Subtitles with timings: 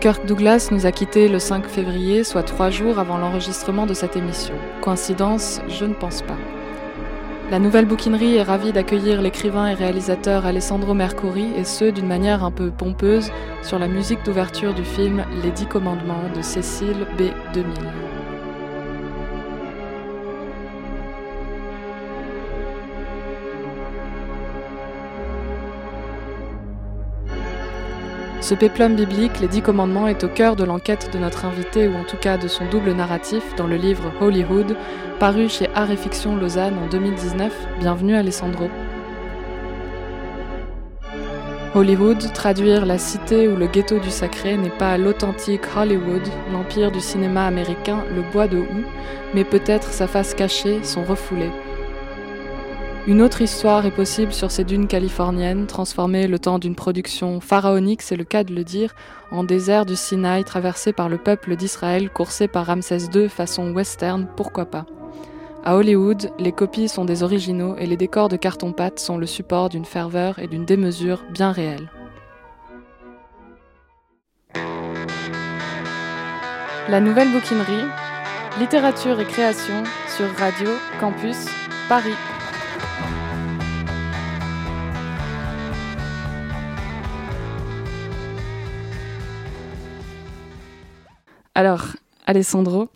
[0.00, 4.14] Kirk Douglas nous a quittés le 5 février, soit trois jours avant l'enregistrement de cette
[4.14, 4.54] émission.
[4.82, 6.36] Coïncidence Je ne pense pas.
[7.50, 12.44] La nouvelle bouquinerie est ravie d'accueillir l'écrivain et réalisateur Alessandro Mercuri, et ce, d'une manière
[12.44, 13.30] un peu pompeuse,
[13.62, 17.22] sur la musique d'ouverture du film Les Dix Commandements de Cécile B.
[17.54, 18.15] 2000.
[28.46, 31.96] Ce péplum biblique, les Dix Commandements, est au cœur de l'enquête de notre invité, ou
[31.96, 34.76] en tout cas de son double narratif, dans le livre Holyhood,
[35.18, 37.52] paru chez Art et Fiction Lausanne en 2019.
[37.80, 38.70] Bienvenue Alessandro.
[41.74, 47.00] Hollywood, traduire la cité ou le ghetto du sacré n'est pas l'authentique Hollywood, l'empire du
[47.00, 48.84] cinéma américain, le bois de houx,
[49.34, 51.50] mais peut-être sa face cachée, son refoulé.
[53.06, 58.02] Une autre histoire est possible sur ces dunes californiennes, transformées le temps d'une production pharaonique,
[58.02, 58.96] c'est le cas de le dire,
[59.30, 64.26] en désert du Sinaï traversé par le peuple d'Israël, coursé par Ramsès II façon western,
[64.36, 64.86] pourquoi pas.
[65.64, 69.68] À Hollywood, les copies sont des originaux et les décors de carton-pâte sont le support
[69.68, 71.88] d'une ferveur et d'une démesure bien réelles.
[76.88, 77.86] La nouvelle bouquinerie,
[78.58, 81.46] littérature et création sur Radio Campus
[81.88, 82.35] Paris.
[91.56, 91.86] Alors,
[92.26, 92.90] Alessandro,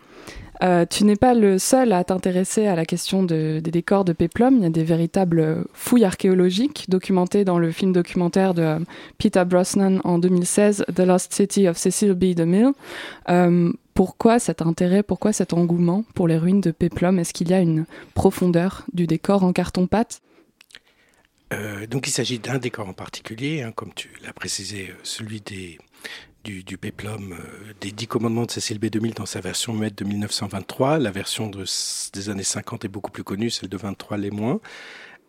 [0.62, 4.58] euh, tu n'es pas le seul à t'intéresser à la question des décors de Peplum.
[4.58, 8.78] Il y a des véritables fouilles archéologiques documentées dans le film documentaire de euh,
[9.16, 12.34] Peter Brosnan en 2016, The Lost City of Cecil B.
[12.34, 12.72] DeMille.
[13.30, 17.18] Euh, pourquoi cet intérêt, pourquoi cet engouement pour les ruines de Peplum?
[17.18, 20.20] Est-ce qu'il y a une profondeur du décor en carton-pâte?
[21.90, 25.78] Donc il s'agit d'un décor en particulier, hein, comme tu l'as précisé, celui des,
[26.44, 30.98] du, péplum euh, des dix commandements de Cécile B2000 dans sa version muette de 1923.
[30.98, 31.64] La version de,
[32.12, 34.60] des années 50 est beaucoup plus connue, celle de 23 les moins.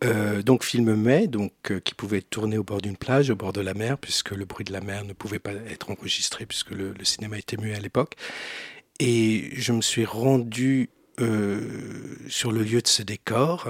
[0.04, 3.36] Euh, donc film mai, donc euh, qui pouvait être tourné au bord d'une plage, au
[3.36, 6.46] bord de la mer, puisque le bruit de la mer ne pouvait pas être enregistré
[6.46, 8.14] puisque le, le cinéma était muet à l'époque.
[8.98, 10.90] Et je me suis rendu
[12.28, 13.68] sur le lieu de ce décor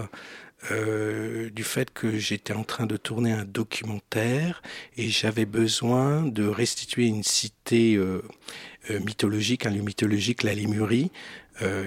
[0.70, 4.62] euh, du fait que j'étais en train de tourner un documentaire
[4.96, 8.22] et j'avais besoin de restituer une cité euh,
[8.90, 11.10] euh, mythologique, un lieu mythologique, la Lémurie,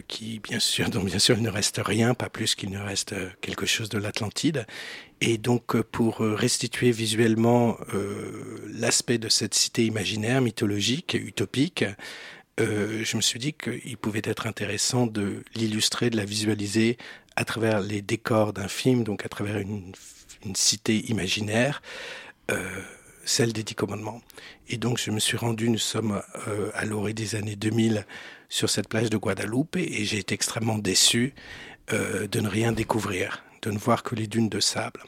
[0.07, 3.15] qui bien sûr, dont bien sûr il ne reste rien, pas plus qu'il ne reste
[3.41, 4.65] quelque chose de l'Atlantide.
[5.21, 7.77] Et donc pour restituer visuellement
[8.73, 11.83] l'aspect de cette cité imaginaire, mythologique, utopique,
[12.57, 16.97] je me suis dit qu'il pouvait être intéressant de l'illustrer, de la visualiser
[17.35, 19.93] à travers les décors d'un film, donc à travers une,
[20.53, 21.81] cité imaginaire,
[22.51, 22.81] euh,
[23.25, 24.21] celle des Dix Commandements.
[24.69, 28.05] Et donc je me suis rendu, nous sommes euh, à l'orée des années 2000
[28.47, 31.33] sur cette plage de Guadeloupe et j'ai été extrêmement déçu
[31.93, 35.01] euh, de ne rien découvrir, de ne voir que les dunes de sable.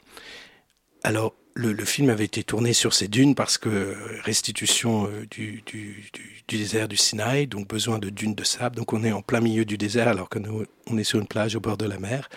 [1.04, 6.10] Alors le, film avait été tourné sur ces dunes parce que restitution du, du,
[6.46, 8.76] désert du Sinaï, donc besoin de dunes de sable.
[8.76, 11.26] Donc on est en plein milieu du désert alors que nous, on est sur une
[11.26, 12.28] plage au bord de la mer.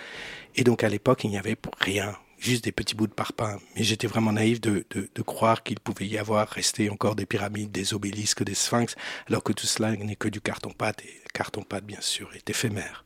[0.56, 3.60] Et donc à l'époque, il n'y avait rien, juste des petits bouts de parpaing.
[3.76, 7.72] Mais j'étais vraiment naïf de, de, croire qu'il pouvait y avoir resté encore des pyramides,
[7.72, 8.96] des obélisques, des sphinx,
[9.28, 11.04] alors que tout cela n'est que du carton-pâte.
[11.06, 13.06] Et carton-pâte, bien sûr, est éphémère.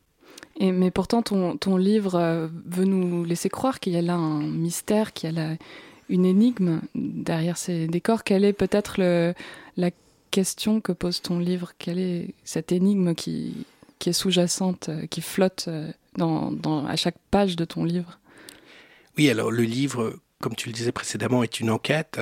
[0.58, 4.14] Et, mais pourtant, ton, ton livre euh, veut nous laisser croire qu'il y a là
[4.14, 5.56] un mystère, qu'il y a là
[6.08, 8.24] une énigme derrière ces décors.
[8.24, 9.00] Quelle est peut-être
[9.76, 9.90] la
[10.30, 11.72] question que pose ton livre?
[11.78, 13.66] Quelle est cette énigme qui,
[14.04, 18.18] est sous-jacente, euh, qui flotte euh, à chaque page de ton livre?
[19.16, 22.20] Oui, alors le livre, comme tu le disais précédemment, est une enquête.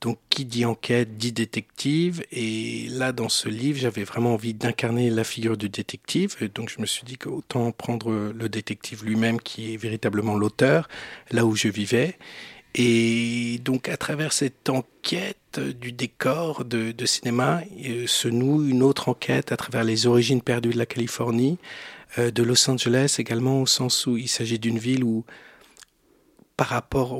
[0.00, 2.24] Donc, qui dit enquête dit détective.
[2.30, 6.36] Et là, dans ce livre, j'avais vraiment envie d'incarner la figure du détective.
[6.54, 10.88] Donc, je me suis dit qu'autant prendre le détective lui-même, qui est véritablement l'auteur,
[11.32, 12.16] là où je vivais.
[12.74, 19.08] Et donc, à travers cette enquête du décor de, cinéma, euh, se noue une autre
[19.08, 21.58] enquête à travers les origines perdues de la Californie,
[22.18, 25.24] euh, de Los Angeles également, au sens où il s'agit d'une ville où,
[26.56, 27.18] par rapport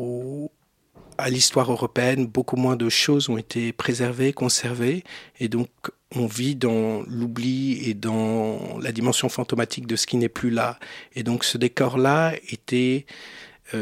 [1.17, 5.03] à l'histoire européenne, beaucoup moins de choses ont été préservées, conservées,
[5.41, 5.69] et donc
[6.15, 10.79] on vit dans l'oubli et dans la dimension fantomatique de ce qui n'est plus là.
[11.15, 13.05] Et donc ce décor-là était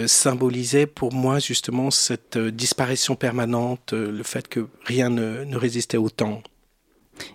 [0.06, 5.97] symbolisait pour moi justement cette euh, disparition permanente, euh, le fait que rien ne, résistait
[5.97, 6.43] au temps.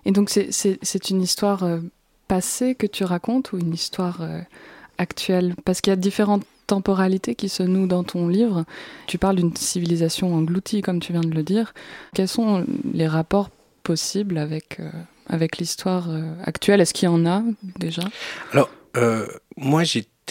[0.04, 1.66] Et donc c'est une histoire
[2.28, 4.20] passée que tu racontes ou une histoire
[4.96, 5.56] actuelle?
[5.64, 8.64] Parce qu'il y a différentes temporalités qui se nouent dans ton livre.
[9.08, 11.74] Tu parles d'une civilisation engloutie, comme tu viens de le dire.
[12.14, 12.64] Quels sont
[12.94, 13.50] les rapports
[13.82, 14.80] possible avec,
[15.26, 16.08] avec l'histoire
[16.44, 16.80] actuelle?
[16.80, 17.42] Est-ce qu'il y en a
[17.80, 18.02] déjà?
[18.52, 18.70] Alors,
[19.56, 19.82] moi,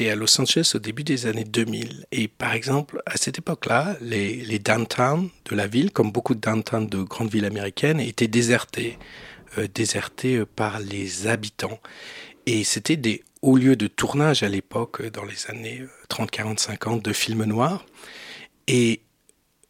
[0.09, 2.05] à Los Angeles au début des années 2000.
[2.11, 6.39] Et par exemple, à cette époque-là, les, les downtown de la ville, comme beaucoup de
[6.39, 8.97] downtown de grandes villes américaines, étaient désertés,
[9.73, 11.79] désertés par les habitants.
[12.45, 17.03] Et c'était des hauts lieux de tournage à l'époque, dans les années 30, 40, 50,
[17.03, 17.85] de films noirs.
[18.67, 19.01] Et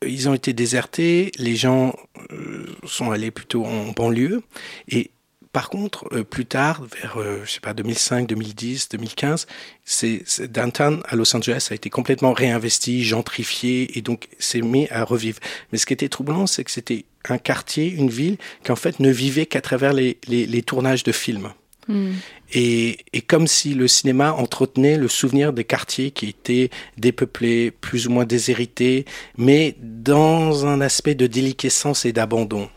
[0.05, 1.93] ils ont été désertés, les gens
[2.31, 4.41] euh, sont allés plutôt en banlieue.
[4.87, 5.11] Et
[5.51, 9.47] par contre, euh, plus tard, vers, euh, je sais pas, 2005, 2010, 2015,
[9.83, 15.03] c'est, downtown à Los Angeles a été complètement réinvesti, gentrifié, et donc s'est mis à
[15.03, 15.39] revivre.
[15.71, 18.99] Mais ce qui était troublant, c'est que c'était un quartier, une ville, qui en fait
[18.99, 21.49] ne vivait qu'à travers les, les, les tournages de films.
[21.87, 22.11] Hmm.
[22.53, 28.07] Et, et, comme si le cinéma entretenait le souvenir des quartiers qui étaient dépeuplés, plus
[28.07, 29.05] ou moins déshérités,
[29.37, 32.69] mais dans un aspect de déliquescence et d'abandon.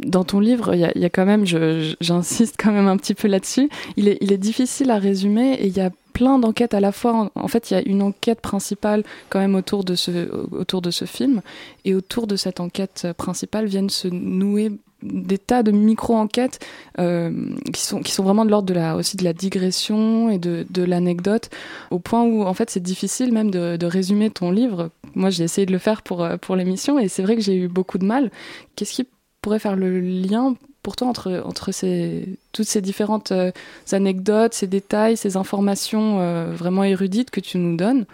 [0.00, 3.70] Dans ton livre, il y, a quand même, j'insiste quand même un petit peu là-dessus,
[3.96, 6.92] il est, il est difficile à résumer et il y a plein d'enquêtes à la
[6.92, 7.30] fois.
[7.34, 10.90] En, fait, il y a une enquête principale quand même autour de, ce, autour de
[10.90, 11.42] ce film.
[11.84, 14.72] Et autour de cette enquête principale viennent se nouer
[15.02, 16.58] des tas de micro-enquêtes
[16.98, 20.38] euh, qui, sont, qui sont vraiment de l'ordre de la, aussi de la digression et
[20.38, 21.50] de, de l'anecdote,
[21.90, 24.90] au point où en fait c'est difficile même de, de, résumer ton livre.
[25.14, 27.68] Moi j'ai essayé de le faire pour, pour l'émission et c'est vrai que j'ai eu
[27.68, 28.30] beaucoup de mal.
[28.74, 29.06] Qu'est-ce qui
[29.46, 33.52] pourrait faire le lien pour toi entre, entre ces, toutes ces différentes euh,
[33.92, 38.06] anecdotes, ces détails, ces informations euh, vraiment érudites que tu nous donnes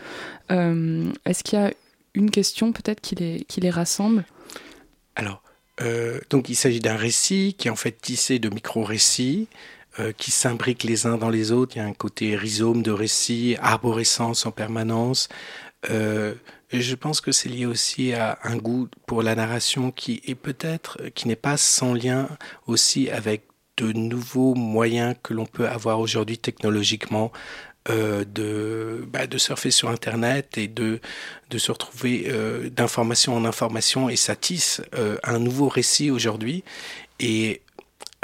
[0.51, 1.73] euh, Est-ce qu'il y a
[2.13, 4.27] une question peut-être qui les, qui les rassemble?
[5.17, 5.43] Alors,
[6.29, 9.49] donc il s'agit d'un récit qui est en fait tissé de micro-récits
[10.19, 11.77] qui s'imbriquent les uns dans les autres.
[11.77, 15.29] Il y a un côté rhizome de récits, arborescence en permanence.
[16.81, 20.99] Je pense que c'est lié aussi à un goût pour la narration qui est peut-être,
[21.15, 22.29] qui n'est pas sans lien
[22.67, 23.43] aussi avec
[23.77, 27.33] de nouveaux moyens que l'on peut avoir aujourd'hui technologiquement
[27.91, 31.01] euh, de, bah, de surfer sur Internet et de,
[31.51, 36.63] de se retrouver euh, d'information en information et ça tisse euh, un nouveau récit aujourd'hui.
[37.19, 37.62] Et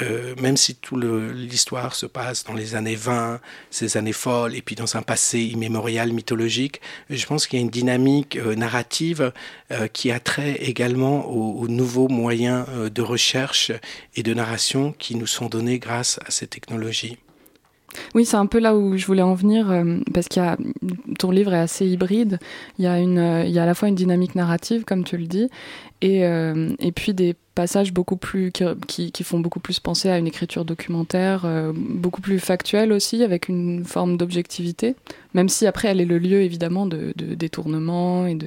[0.01, 3.41] euh, même si toute l'histoire se passe dans les années 20,
[3.71, 6.81] ces années folles, et puis dans un passé immémorial mythologique,
[7.11, 9.33] je pense qu'il y a une dynamique euh, narrative
[9.73, 13.73] euh, qui a trait également aux, aux nouveaux moyens de recherche
[14.15, 17.19] et de narration qui nous sont donnés grâce à ces technologies.
[18.15, 20.57] Oui, c'est un peu là où je voulais en venir, euh, parce a
[21.19, 22.39] ton livre est assez hybride.
[22.79, 25.17] Il y a une, il y a à la fois une dynamique narrative, comme tu
[25.17, 25.49] le dis,
[26.03, 28.53] et, et puis des passages beaucoup plus
[28.87, 33.25] qui, qui, font beaucoup plus penser à une écriture documentaire, euh, beaucoup plus factuelle aussi,
[33.25, 34.95] avec une forme d'objectivité,
[35.35, 38.47] même si après elle est le lieu évidemment de, de détournement et de.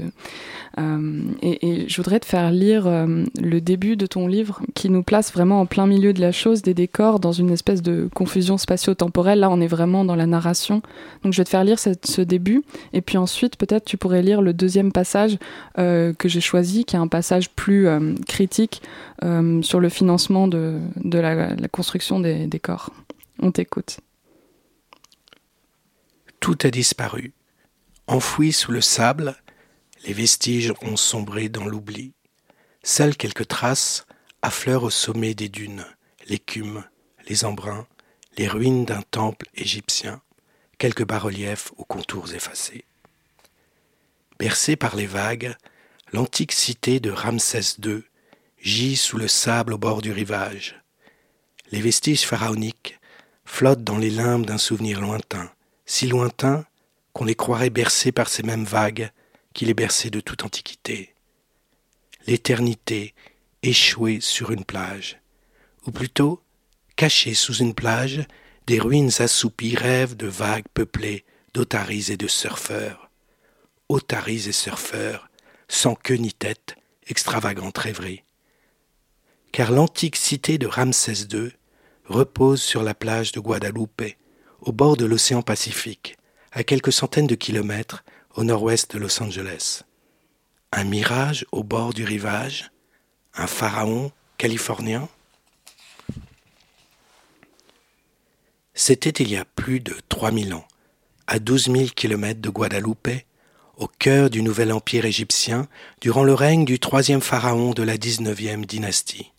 [0.77, 5.03] Euh, et, je voudrais te faire lire euh, le début de ton livre qui nous
[5.03, 8.57] place vraiment en plein milieu de la chose, des décors, dans une espèce de confusion
[8.57, 9.41] spatio-temporelle.
[9.41, 10.81] Là, on est vraiment dans la narration.
[11.25, 12.63] Donc, je vais te faire lire ce début,
[12.93, 15.37] et puis ensuite, peut-être, tu pourrais lire le deuxième passage
[15.75, 17.87] que j'ai choisi, qui est un passage plus
[18.25, 18.81] critique
[19.62, 20.80] sur le financement de,
[21.13, 22.92] la, construction des, des corps.
[23.39, 24.00] On t'écoute.
[26.39, 27.33] Tout a disparu.
[28.07, 29.36] Enfoui sous le sable,
[30.06, 32.13] les vestiges ont sombré dans l'oubli.
[32.83, 34.06] Seules quelques traces
[34.42, 35.85] affleurent au sommet des dunes,
[36.28, 36.83] l'écume,
[37.28, 37.85] les embruns,
[38.37, 40.21] les ruines d'un temple égyptien,
[40.78, 42.85] quelques bas-reliefs aux contours effacés.
[44.40, 45.56] Bercée par les vagues,
[46.11, 48.04] l'antique cité de Ramsès II
[48.61, 50.81] gît sous le sable au bord du rivage.
[51.71, 52.99] Les vestiges pharaoniques
[53.45, 55.51] flottent dans les limbes d'un souvenir lointain,
[55.85, 56.65] si lointain
[57.13, 59.11] qu'on les croirait bercés par ces mêmes vagues
[59.53, 61.13] qui les berçaient de toute antiquité.
[62.27, 63.13] L'éternité
[63.63, 65.19] échouée sur une plage,
[65.85, 66.41] ou plutôt
[66.95, 68.25] cachée sous une plage,
[68.68, 73.09] des ruines assoupies rêvent de vagues peuplées d'otaries et de surfeurs.
[73.89, 75.30] Otaries et surfeurs,
[75.68, 76.75] sans queue ni tête,
[77.07, 78.23] extravagante rêverie.
[79.51, 81.51] Car l'antique cité de Ramsès II
[82.05, 84.03] repose sur la plage de Guadeloupe,
[84.61, 86.17] au bord de l'océan Pacifique,
[86.51, 88.03] à quelques centaines de kilomètres
[88.35, 89.83] au nord-ouest de Los Angeles.
[90.71, 92.71] Un mirage au bord du rivage,
[93.33, 95.09] un pharaon californien?
[98.73, 100.65] C'était il y a plus de 3000 ans,
[101.27, 103.09] à 12 000 kilomètres de Guadeloupe,
[103.75, 105.67] au cœur du nouvel empire égyptien,
[105.99, 109.33] durant le règne du troisième pharaon de la 19e dynastie.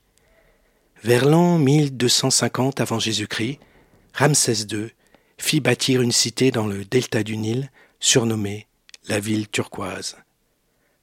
[1.05, 3.59] Vers l'an 1250 avant Jésus-Christ,
[4.15, 4.87] Ramsès II
[5.37, 8.69] fit bâtir une cité dans le delta du Nil, surnommée
[9.09, 10.17] la ville turquoise.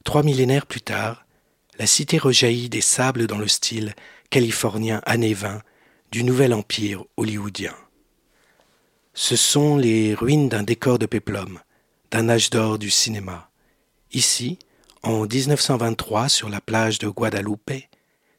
[0.05, 1.25] Trois millénaires plus tard,
[1.77, 3.93] la cité rejaillit des sables dans le style
[4.29, 5.61] californien années 20
[6.13, 7.75] du nouvel empire hollywoodien.
[9.13, 11.59] Ce sont les ruines d'un décor de péplum,
[12.11, 13.49] d'un âge d'or du cinéma.
[14.13, 14.59] Ici,
[15.03, 17.83] en 1923, sur la plage de Guadalupe,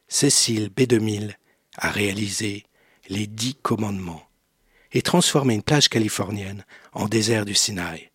[0.07, 1.35] Cécile B2000
[1.81, 2.63] a réalisé
[3.09, 4.23] les Dix Commandements
[4.93, 8.11] et transformé une plage californienne en désert du Sinaï.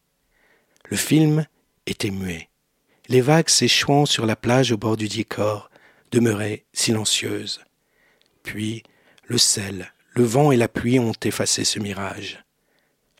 [0.88, 1.46] Le film
[1.87, 2.49] était muet.
[3.08, 5.70] Les vagues s'échouant sur la plage au bord du décor
[6.12, 7.61] demeuraient silencieuses.
[8.42, 8.85] Puis,
[9.25, 12.44] le sel, le vent et la pluie ont effacé ce mirage.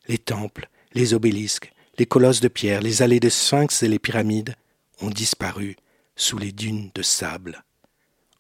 [0.09, 4.55] Les temples, les obélisques, les colosses de pierre, les allées de sphinx et les pyramides
[5.01, 5.77] ont disparu
[6.15, 7.65] sous les dunes de sable.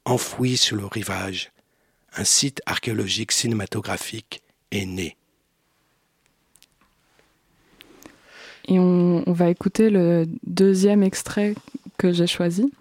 [0.04, 1.50] Enfouis sur le rivage,
[2.16, 5.16] un site archéologique cinématographique est né.
[8.68, 11.54] Et on, on va écouter le deuxième extrait
[11.98, 12.72] que j'ai choisi.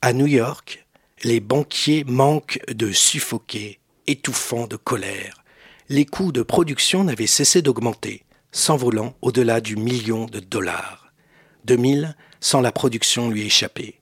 [0.00, 0.84] À New York,
[1.22, 3.78] les banquiers manquent de suffoquer,
[4.08, 5.44] étouffant de colère.
[5.88, 11.12] Les coûts de production n'avaient cessé d'augmenter, s'envolant au-delà du million de dollars.
[11.64, 14.00] 2000 sans la production lui échapper.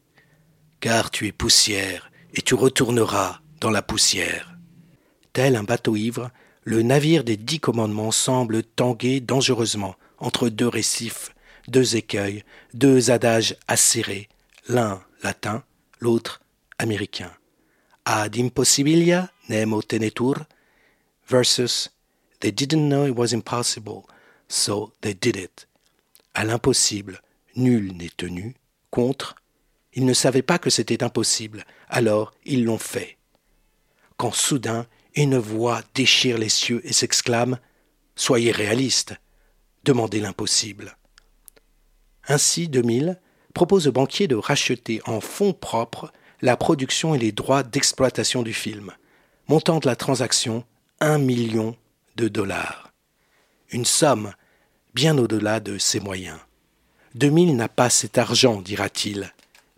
[0.80, 4.56] Car tu es poussière et tu retourneras dans la poussière.
[5.32, 6.30] Tel un bateau ivre,
[6.64, 11.34] le navire des dix commandements semble tanguer dangereusement entre deux récifs,
[11.68, 12.44] deux écueils,
[12.74, 14.28] deux adages acérés,
[14.68, 15.62] l'un latin,
[16.00, 16.40] l'autre
[16.78, 17.30] américain.
[18.04, 20.44] Ad impossibilia nemo tenetur
[21.28, 21.90] versus
[22.40, 24.06] They didn't know it was impossible,
[24.48, 25.66] so they did it.
[26.34, 27.20] À l'impossible,
[27.54, 28.54] nul n'est tenu,
[28.90, 29.34] contre,
[29.94, 33.18] ils ne savaient pas que c'était impossible, alors ils l'ont fait.
[34.16, 37.58] Quand soudain une voix déchire les cieux et s'exclame
[38.16, 39.14] Soyez réaliste,
[39.84, 40.96] demandez l'impossible.
[42.28, 43.18] Ainsi 2000
[43.54, 48.52] propose au banquier de racheter en fonds propres la production et les droits d'exploitation du
[48.52, 48.92] film,
[49.48, 50.64] montant de la transaction
[51.00, 51.76] un million
[52.16, 52.92] de dollars.
[53.70, 54.32] Une somme
[54.94, 56.38] bien au-delà de ses moyens.
[57.14, 59.32] 2000 n'a pas cet argent, dira-t-il,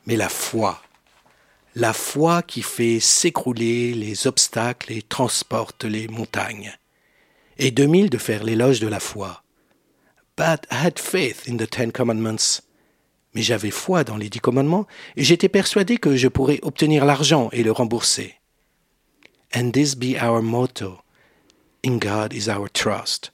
[0.06, 0.80] mais la foi.
[1.74, 6.76] La foi qui fait s'écrouler les obstacles et transporte les montagnes.
[7.58, 9.42] Et 2000 de faire l'éloge de la foi.
[10.36, 12.62] But I had faith in the Ten Commandments.
[13.34, 17.48] Mais j'avais foi dans les dix commandements et j'étais persuadé que je pourrais obtenir l'argent
[17.52, 18.34] et le rembourser.
[19.54, 20.98] And this be our motto.
[21.84, 23.32] In God is our trust.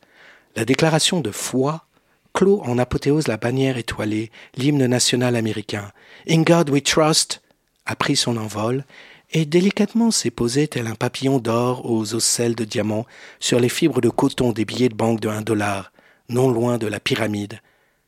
[0.57, 1.85] La déclaration de foi
[2.33, 5.93] clôt en apothéose la bannière étoilée, l'hymne national américain.
[6.29, 7.43] In God we trust
[7.87, 8.85] a pris son envol
[9.33, 13.07] et délicatement s'est posé tel un papillon d'or aux ocelles de diamant
[13.41, 15.93] sur les fibres de coton des billets de banque de un dollar,
[16.29, 17.61] non loin de la pyramide,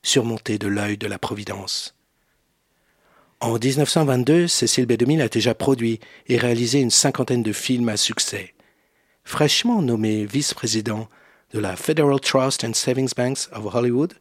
[0.02, 1.94] surmontée de l'œil de la Providence.
[3.40, 8.54] En 1922, Cécile B2000 a déjà produit et réalisé une cinquantaine de films à succès.
[9.24, 11.08] Fraîchement nommé vice-président
[11.52, 14.14] de la Federal Trust and Savings Banks of Hollywood,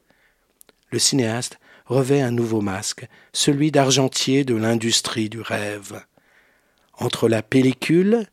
[0.92, 6.02] le cinéaste revêt un nouveau masque, celui d'argentier de l'industrie du rêve.
[6.98, 8.26] Entre la pellicule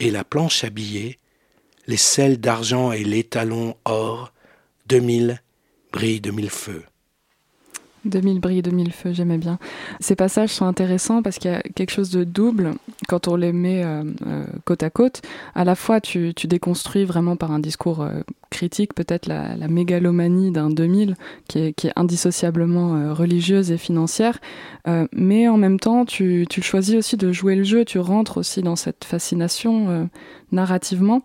[0.00, 1.18] et la planche à billets,
[1.86, 4.32] les selles d'argent et l'étalon or,
[4.86, 5.40] 2000
[5.92, 6.84] brillent de mille feux.
[8.04, 9.58] 2000 brilles, 2000 feux, j'aimais bien.
[10.00, 12.72] Ces passages sont intéressants parce qu'il y a quelque chose de double
[13.08, 15.22] quand on les met euh, euh, côte à côte.
[15.54, 18.22] À la fois, tu, déconstruis vraiment par un discours euh,
[18.62, 21.16] critique peut-être la, mégalomanie d'un 2000
[21.48, 24.38] qui est, qui est indissociablement euh, religieuse et financière,
[24.86, 28.38] euh, mais en même temps, tu, tu, choisis aussi de jouer le jeu, tu rentres
[28.38, 30.04] aussi dans cette fascination euh,
[30.52, 31.22] narrativement.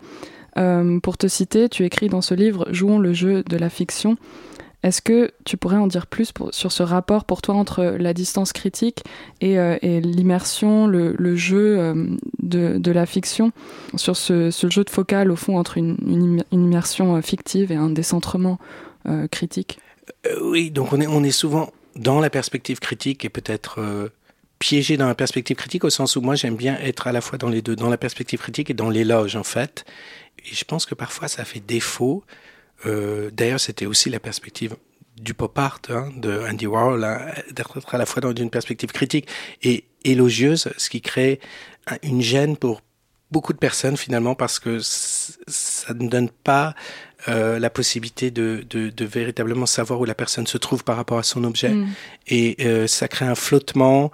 [1.03, 4.17] pour te citer, tu écris dans ce livre Jouons le jeu de la fiction.
[4.84, 8.54] Est-ce que tu pourrais en dire plus sur ce rapport pour toi entre la distance
[8.54, 9.04] critique
[9.42, 12.06] et, euh, l'immersion, le, jeu euh,
[12.40, 13.52] de, la fiction,
[13.96, 18.60] sur ce, jeu de focal au fond entre une, immersion euh, fictive et un décentrement
[19.32, 19.80] critique?
[20.42, 24.10] Oui, donc on est, on est souvent dans la perspective critique et peut-être
[24.60, 27.38] piégé dans la perspective critique au sens où moi j'aime bien être à la fois
[27.38, 29.86] dans les deux, dans la perspective critique et dans l'éloge en fait.
[30.46, 32.26] Et je pense que parfois ça fait défaut.
[32.86, 34.76] Euh, D'ailleurs, c'était aussi la perspective
[35.16, 37.20] du pop art hein, de Andy Warhol, hein,
[37.52, 39.28] d'être à la fois dans une perspective critique
[39.64, 41.40] et élogieuse, ce qui crée
[42.04, 42.82] une gêne pour
[43.32, 46.76] beaucoup de personnes finalement parce que ça ne donne pas
[47.28, 51.18] euh, la possibilité de, de, de, véritablement savoir où la personne se trouve par rapport
[51.18, 51.88] à son objet mm.
[52.28, 54.12] et euh, ça crée un flottement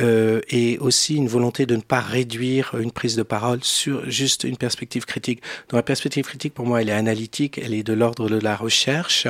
[0.00, 4.44] euh, et aussi une volonté de ne pas réduire une prise de parole sur juste
[4.44, 5.40] une perspective critique.
[5.68, 8.56] Donc la perspective critique, pour moi, elle est analytique, elle est de l'ordre de la
[8.56, 9.28] recherche,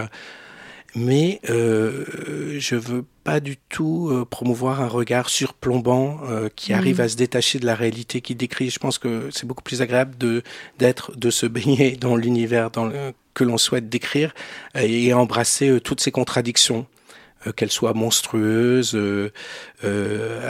[0.94, 6.76] mais euh, je veux pas du tout euh, promouvoir un regard surplombant euh, qui mm.
[6.76, 8.71] arrive à se détacher de la réalité qu'il décrit.
[8.71, 10.42] Je pense que c'est beaucoup plus agréable de
[10.78, 14.35] d'être, de se baigner dans l'univers dans le, que l'on souhaite décrire
[14.76, 16.87] et embrasser toutes ces contradictions
[17.52, 19.30] qu'elles soient monstrueuses, euh,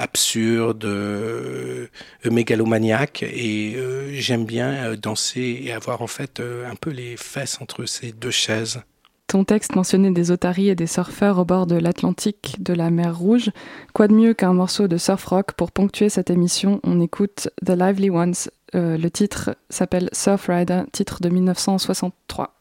[0.01, 1.89] absurdes, euh,
[2.31, 3.23] mégalomaniaques.
[3.23, 3.77] Et
[4.13, 8.83] j'aime bien danser et avoir en fait un peu les fesses entre ces deux chaises.
[9.27, 13.19] Ton texte mentionnait des otaries et des surfeurs au bord de l'Atlantique, de la mer
[13.19, 13.51] Rouge.
[13.93, 16.79] Quoi de mieux qu'un morceau de surf rock pour ponctuer cette émission?
[16.85, 18.35] On écoute The Lively Ones.
[18.75, 22.54] Euh, le titre s'appelle Surf Rider, titre de 1963.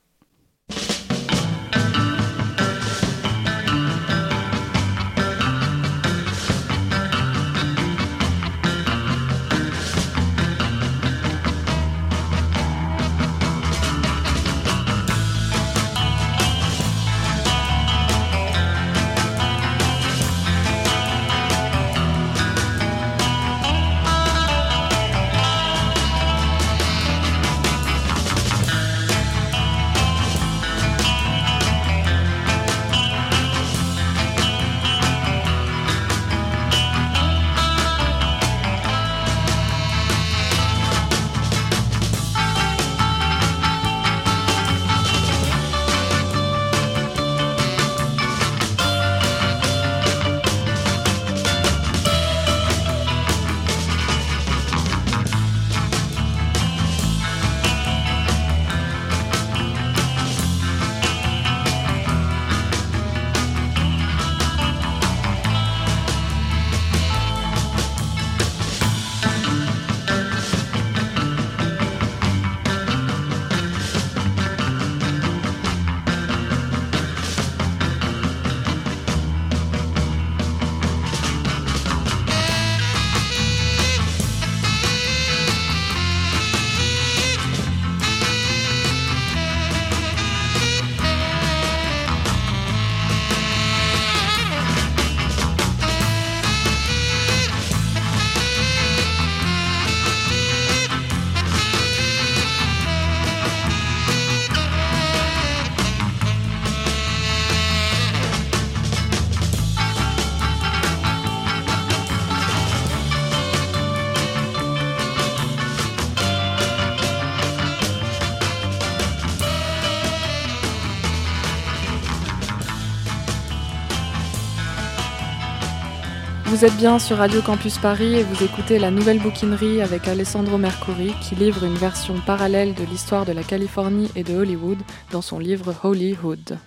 [126.64, 130.58] Vous êtes bien sur Radio Campus Paris et vous écoutez la nouvelle bouquinerie avec Alessandro
[130.58, 134.78] Mercuri qui livre une version parallèle de l'histoire de la Californie et de Hollywood
[135.12, 136.58] dans son livre Holywood.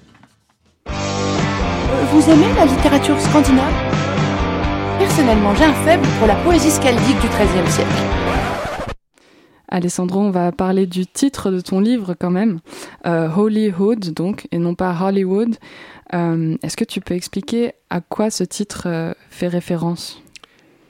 [0.85, 3.73] Vous aimez la littérature scandinave?
[4.99, 8.26] Personnellement, j'ai un faible pour la poésie scaldique du XIIIe siècle.
[9.69, 12.61] Alessandro, on va parler du titre de ton livre quand même,
[13.07, 13.29] euh,
[14.15, 15.57] donc, et non pas Hollywood.
[16.15, 20.23] Euh, est-ce que tu peux expliquer à quoi ce titre euh, fait référence?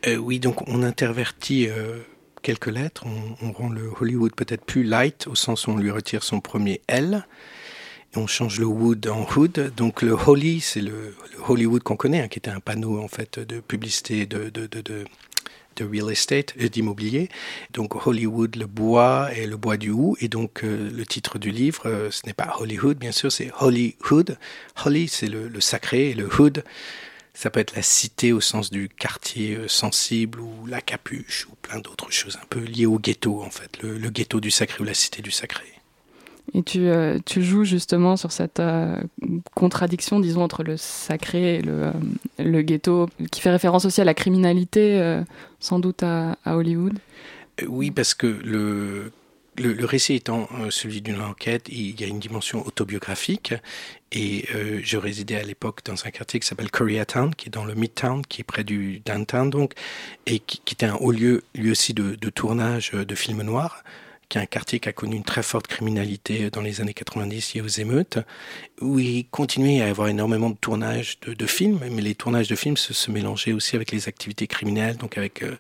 [0.07, 1.69] Euh, Oui, donc on intervertit
[2.43, 3.05] quelques lettres,
[3.43, 6.83] on, rend le Hollywood peut-être plus light, au sens où on lui retire son premier
[6.87, 7.27] L,
[8.15, 9.73] et on change le wood en hood.
[9.77, 11.15] Donc le Holly, c'est le,
[11.49, 15.05] Hollywood qu'on connaît, hein, qui était un panneau en fait de publicité de, de de
[15.85, 17.29] real estate, et d'immobilier.
[17.73, 20.17] Donc Hollywood, le bois et le bois du hou.
[20.21, 23.51] Et donc euh, le titre du livre, euh, ce n'est pas Hollywood, bien sûr, c'est
[23.61, 24.39] Hollywood.
[24.85, 26.65] Holly, c'est le, sacré, et le hood,
[27.35, 31.55] ça peut être la cité au sens du quartier euh, sensible ou la capuche ou
[31.63, 34.85] plein d'autres choses un peu liées au ghetto en fait, le ghetto du sacré ou
[34.85, 35.76] la cité du sacré.
[36.55, 38.97] Et tu, euh, tu, joues justement sur cette euh,
[39.55, 41.93] contradiction, disons, entre le sacré et le, euh,
[42.39, 45.23] le, ghetto, qui fait référence aussi à la criminalité,
[45.61, 46.99] sans doute à, Hollywood.
[47.67, 49.13] Oui, parce que le,
[49.57, 53.55] le, récit étant celui d'une enquête, il y a une dimension autobiographique.
[54.13, 54.47] Et
[54.83, 58.25] je résidais à l'époque dans un quartier qui s'appelle Koreatown, qui est dans le Midtown,
[58.25, 59.73] qui est près du downtown, donc,
[60.27, 63.83] et qui, était un haut lieu, lui aussi, de, de tournage de films noirs
[64.29, 67.55] qui est un quartier qui a connu une très forte criminalité dans les années 90
[67.55, 68.19] liée aux émeutes,
[68.81, 72.57] où il continuait à y avoir énormément de tournages de, films, mais les tournages de
[72.57, 75.57] films se, mélangeaient aussi avec les activités criminelles, donc avec euh,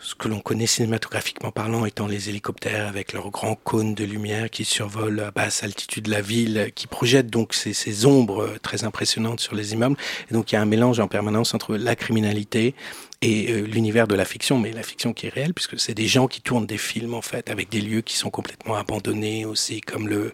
[0.00, 4.48] ce que l'on connaît cinématographiquement parlant étant les hélicoptères avec leurs grands cônes de lumière
[4.50, 9.40] qui survolent à basse altitude la ville, qui projettent donc ces, ces ombres très impressionnantes
[9.40, 9.96] sur les immeubles.
[10.30, 12.74] Et donc il y a un mélange en permanence entre la criminalité
[13.22, 16.08] et euh, l'univers de la fiction, mais la fiction qui est réelle, puisque c'est des
[16.08, 19.80] gens qui tournent des films en fait, avec des lieux qui sont complètement abandonnés aussi,
[19.80, 20.32] comme le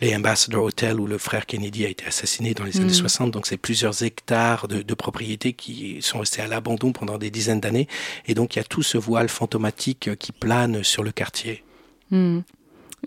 [0.00, 3.28] les Ambassador Hotel où le frère Kennedy a été assassiné dans les années 60.
[3.28, 3.30] Mm.
[3.30, 7.60] Donc c'est plusieurs hectares de, de propriétés qui sont restés à l'abandon pendant des dizaines
[7.60, 7.86] d'années,
[8.26, 11.62] et donc il y a tout ce voile fantomatique qui plane sur le quartier.
[12.10, 12.40] Mm.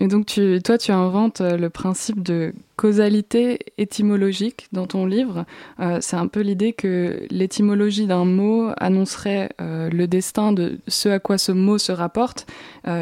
[0.01, 5.45] Et donc, tu, toi, tu inventes euh, le principe de causalité étymologique dans ton livre.
[5.79, 11.07] Euh, c'est un peu l'idée que l'étymologie d'un mot annoncerait euh, le destin de ce
[11.07, 12.45] à quoi ce mot se rapporte.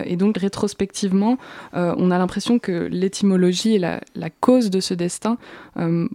[0.05, 1.37] Et donc, rétrospectivement,
[1.73, 5.37] on a l'impression que l'étymologie est la, cause de ce destin.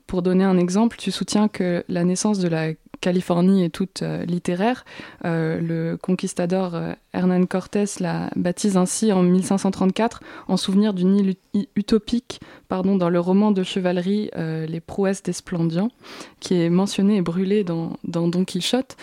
[0.06, 4.24] Pour donner un exemple, tu soutiens que la naissance de la Californie est toute euh,
[4.24, 4.84] littéraire.
[5.24, 11.34] Euh, le conquistador euh, Hernán Cortés la baptise ainsi en 1534 en souvenir d'une île
[11.76, 15.90] utopique pardon, dans le roman de chevalerie euh, Les prouesses d'Esplandian,
[16.40, 18.96] qui est mentionné et brûlé dans, Don Quichotte.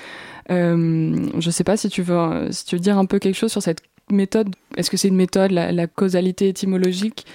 [0.49, 3.51] Je ne sais pas si tu, veux, si tu veux dire un peu quelque chose
[3.51, 3.81] sur cette
[4.11, 4.49] méthode.
[4.77, 7.25] Est-ce que c'est une méthode, la causalité étymologique?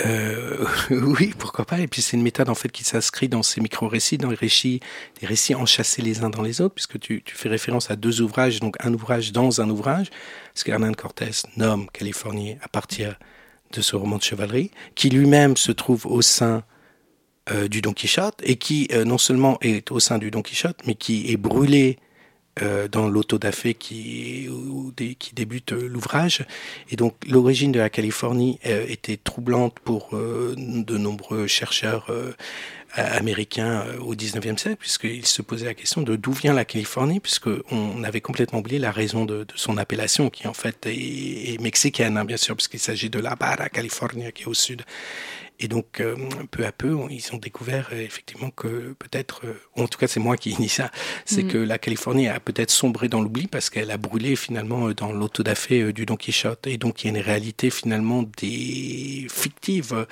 [0.00, 1.80] Euh, oui, pourquoi pas.
[1.80, 4.80] Et puis c'est une méthode en fait qui s'inscrit dans ces micro-récits, dans les récits,
[5.20, 8.60] des récits enchâssés les uns dans les autres, puisque tu, fais référence à deux ouvrages,
[8.60, 10.10] donc un ouvrage dans un ouvrage,
[10.54, 13.18] ce qu'Hernan Cortés nomme Californie à partir
[13.72, 16.64] de ce roman de chevalerie, qui lui-même se trouve au sein
[17.50, 20.78] euh, du Don Quichotte et qui euh, non seulement est au sein du Don Quichotte,
[20.86, 21.98] mais qui est brûlé
[22.62, 24.48] euh, dans l'autodafé qui,
[25.18, 26.44] qui débute euh, l'ouvrage.
[26.90, 32.10] Et donc l'origine de la Californie euh, était troublante pour euh, de nombreux chercheurs
[32.96, 38.04] américains au 19e siècle, puisqu'ils se posaient la question de d'où vient la Californie, puisqu'on
[38.04, 42.24] avait complètement oublié la raison de, son appellation, qui en fait est, est mexicaine, hein,
[42.24, 44.82] bien sûr, puisqu'il s'agit de la Barra California, qui est au sud.
[45.60, 46.16] Et donc, euh,
[46.50, 50.20] peu à peu, ils ont découvert euh, effectivement que peut-être, euh, en tout cas c'est
[50.20, 50.90] moi qui initie ça,
[51.24, 51.48] c'est mmh.
[51.48, 55.92] que la Californie a peut-être sombré dans l'oubli parce qu'elle a brûlé finalement dans l'autodafé
[55.92, 56.66] du Don Quichotte.
[56.66, 60.06] Et donc, il y a une réalité finalement des fictive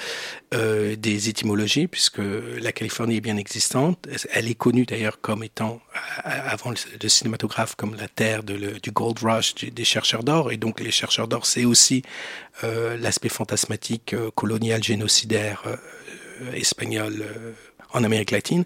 [0.54, 2.20] euh, des étymologies, puisque
[2.60, 4.06] la Californie est bien existante.
[4.32, 5.80] Elle est connue d'ailleurs comme étant,
[6.24, 10.24] avant le, le cinématographe, comme la terre de le, du gold rush du, des chercheurs
[10.24, 10.52] d'or.
[10.52, 12.02] Et donc, les chercheurs d'or, c'est aussi
[12.62, 17.24] l'aspect fantasmatique euh, colonial génocidaire euh, espagnol
[17.92, 18.64] en Amérique latine.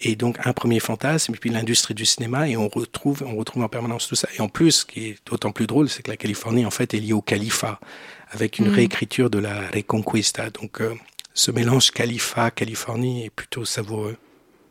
[0.00, 3.62] Et donc un premier fantasme et puis l'industrie du cinéma et on retrouve on retrouve
[3.62, 4.28] en permanence tout ça.
[4.36, 6.94] Et en plus ce qui est d'autant plus drôle c'est que la Californie en fait
[6.94, 7.80] est liée au califat
[8.30, 8.74] avec une mmh.
[8.74, 10.50] réécriture de la Reconquista.
[10.50, 10.94] Donc euh,
[11.34, 14.16] ce mélange califat Californie est plutôt savoureux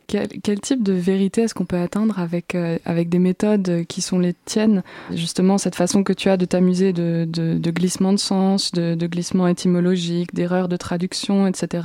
[0.07, 4.19] quel, type de vérité est-ce qu'on peut atteindre avec, euh, avec des méthodes qui sont
[4.19, 4.83] les tiennes?
[5.11, 8.95] Justement, cette façon que tu as de t'amuser de, de, de glissement de sens, de,
[8.95, 11.83] de glissement étymologique, d'erreurs de traduction, etc.,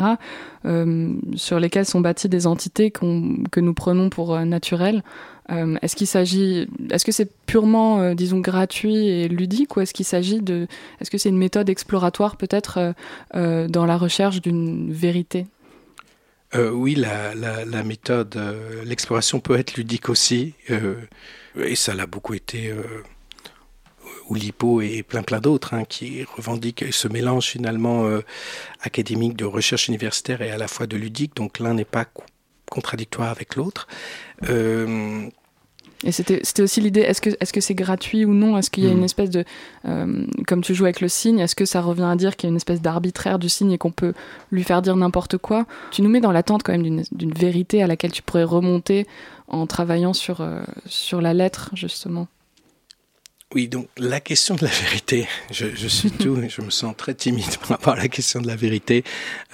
[0.67, 3.07] euh, sur lesquelles sont bâties des entités qu
[3.51, 5.03] que nous prenons pour euh, naturelles.
[5.51, 10.05] Euh, est-ce qu'il s'agit, est-ce que c'est purement, disons, gratuit et ludique, ou est-ce qu'il
[10.05, 10.69] s'agit de,
[11.01, 12.95] est-ce que c'est une méthode exploratoire peut-être
[13.35, 15.47] dans la recherche d'une vérité?
[16.55, 20.97] Euh, oui, la, méthode, euh, l'exploration peut être ludique aussi, euh,
[21.57, 22.75] et ça l'a beaucoup été.
[24.29, 28.09] Oulipo et plein plein d'autres hein, qui revendiquent ce mélange finalement
[28.81, 32.07] académique de recherche universitaire et à la fois de ludique donc l'un n'est pas
[32.71, 33.89] contradictoire avec l'autre
[36.03, 38.57] Et c'était aussi l'idée, est-ce que c'est -ce c'est gratuit ou non?
[38.57, 38.97] Est-ce qu'il y a mmh.
[38.97, 39.45] une espèce de...
[39.87, 42.51] Euh, comme tu joues avec le signe, est-ce que ça revient à dire qu'il y
[42.51, 44.15] a une espèce d'arbitraire du signe et qu'on peut
[44.51, 45.67] lui faire dire n'importe quoi?
[45.91, 49.07] Tu nous mets dans l'attente quand même d'une vérité à laquelle tu pourrais remonter
[49.49, 52.29] en travaillant sur, euh, sur la lettre, justement.
[53.53, 57.15] Oui, donc la question de la vérité, je, je suis tout, je me sens très
[57.15, 59.03] timide par rapport à la question de la vérité,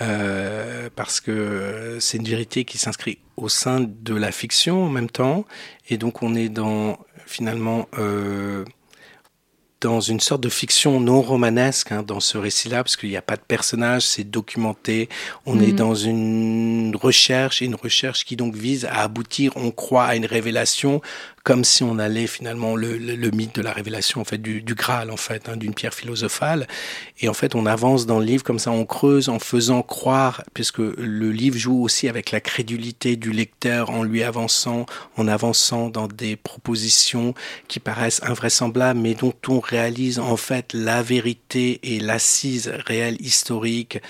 [0.03, 5.09] euh, parce que c'est une vérité qui s'inscrit au sein de la fiction en même
[5.09, 5.47] temps,
[5.89, 8.67] et donc on est dans finalement euh,
[9.81, 13.23] dans une sorte de fiction non romanesque hein, dans ce récit-là, parce qu'il n'y a
[13.23, 15.09] pas de personnage, c'est documenté.
[15.45, 15.63] On mmh.
[15.63, 20.27] est dans une recherche, une recherche qui donc vise à aboutir, on croit, à une
[20.27, 21.03] révélation,
[21.47, 24.63] comme si on allait finalement le, le, le mythe de la révélation en fait du,
[24.63, 26.67] du Graal en fait hein, d'une pierre philosophale.
[27.21, 30.43] Et en fait, on avance dans le livre comme ça, on creuse en faisant croire,
[30.55, 35.89] puisque le livre joue aussi avec la crédulité du lecteur en lui avançant, en avançant
[35.89, 37.33] dans des propositions
[37.69, 44.01] qui paraissent invraisemblables, mais dont on réalise en fait la vérité et l'assise réelle historique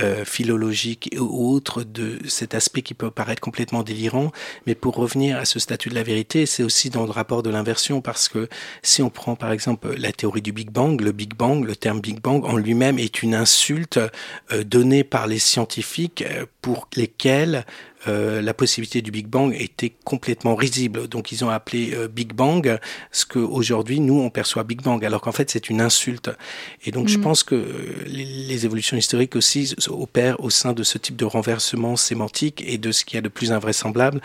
[0.00, 4.32] euh, philologique et autres de cet aspect qui peut paraître complètement délirant.
[4.66, 7.50] Mais pour revenir à ce statut de la vérité, c'est aussi dans le rapport de
[7.50, 8.48] l'inversion parce que
[8.82, 12.00] si on prend par exemple la théorie du Big Bang, le Big Bang, le terme
[12.00, 14.00] Big Bang en lui-même est une insulte
[14.50, 17.66] euh, donnée par les scientifiques euh, pour lesquels
[18.08, 21.08] euh, la possibilité du Big Bang était complètement risible.
[21.08, 22.78] Donc ils ont appelé euh, Big Bang
[23.10, 26.30] ce que aujourd'hui nous on perçoit Big Bang, alors qu'en fait c'est une insulte.
[26.84, 27.22] Et donc je mm.
[27.22, 27.66] pense que
[28.06, 32.78] les, les, évolutions historiques aussi opèrent au sein de ce type de renversement sémantique et
[32.78, 34.20] de ce qu'il y a de plus invraisemblable,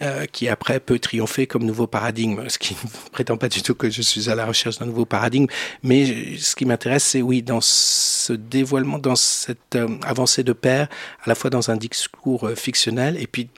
[0.00, 2.48] euh, qui après peut triompher comme nouveau paradigme.
[2.48, 5.04] Ce qui ne prétend pas du tout que je suis à la recherche d'un nouveau
[5.04, 5.46] paradigme,
[5.82, 10.88] mais ce qui m'intéresse, c'est oui dans ce dévoilement, dans cette euh, avancée de pair,
[11.24, 13.48] à la fois dans un discours euh, fictionnel et puis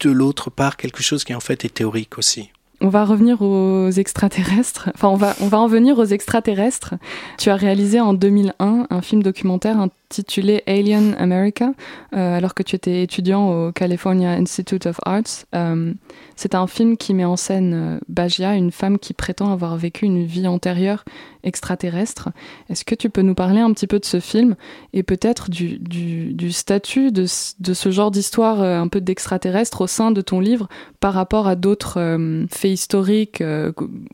[0.00, 2.50] de l'autre part quelque chose qui en fait est théorique aussi.
[2.80, 4.90] On va revenir aux extraterrestres.
[4.94, 6.94] Enfin, on va, on va en venir aux extraterrestres.
[7.38, 9.78] Tu as réalisé en 2001 un film documentaire
[10.10, 11.72] intitulé Alien America,
[12.14, 15.46] euh, alors que tu étais étudiant au California Institute of Arts.
[15.54, 15.92] Euh,
[16.36, 20.04] c'est un film qui met en scène euh, Bajia, une femme qui prétend avoir vécu
[20.04, 21.04] une vie antérieure
[21.42, 22.30] extraterrestre.
[22.70, 24.56] Est-ce que tu peux nous parler un petit peu de ce film
[24.92, 27.26] et peut-être du, du, statut de,
[27.60, 30.68] de, ce genre d'histoire un peu d'extraterrestre au sein de ton livre
[31.00, 32.18] par rapport à d'autres
[32.50, 33.44] faits historiques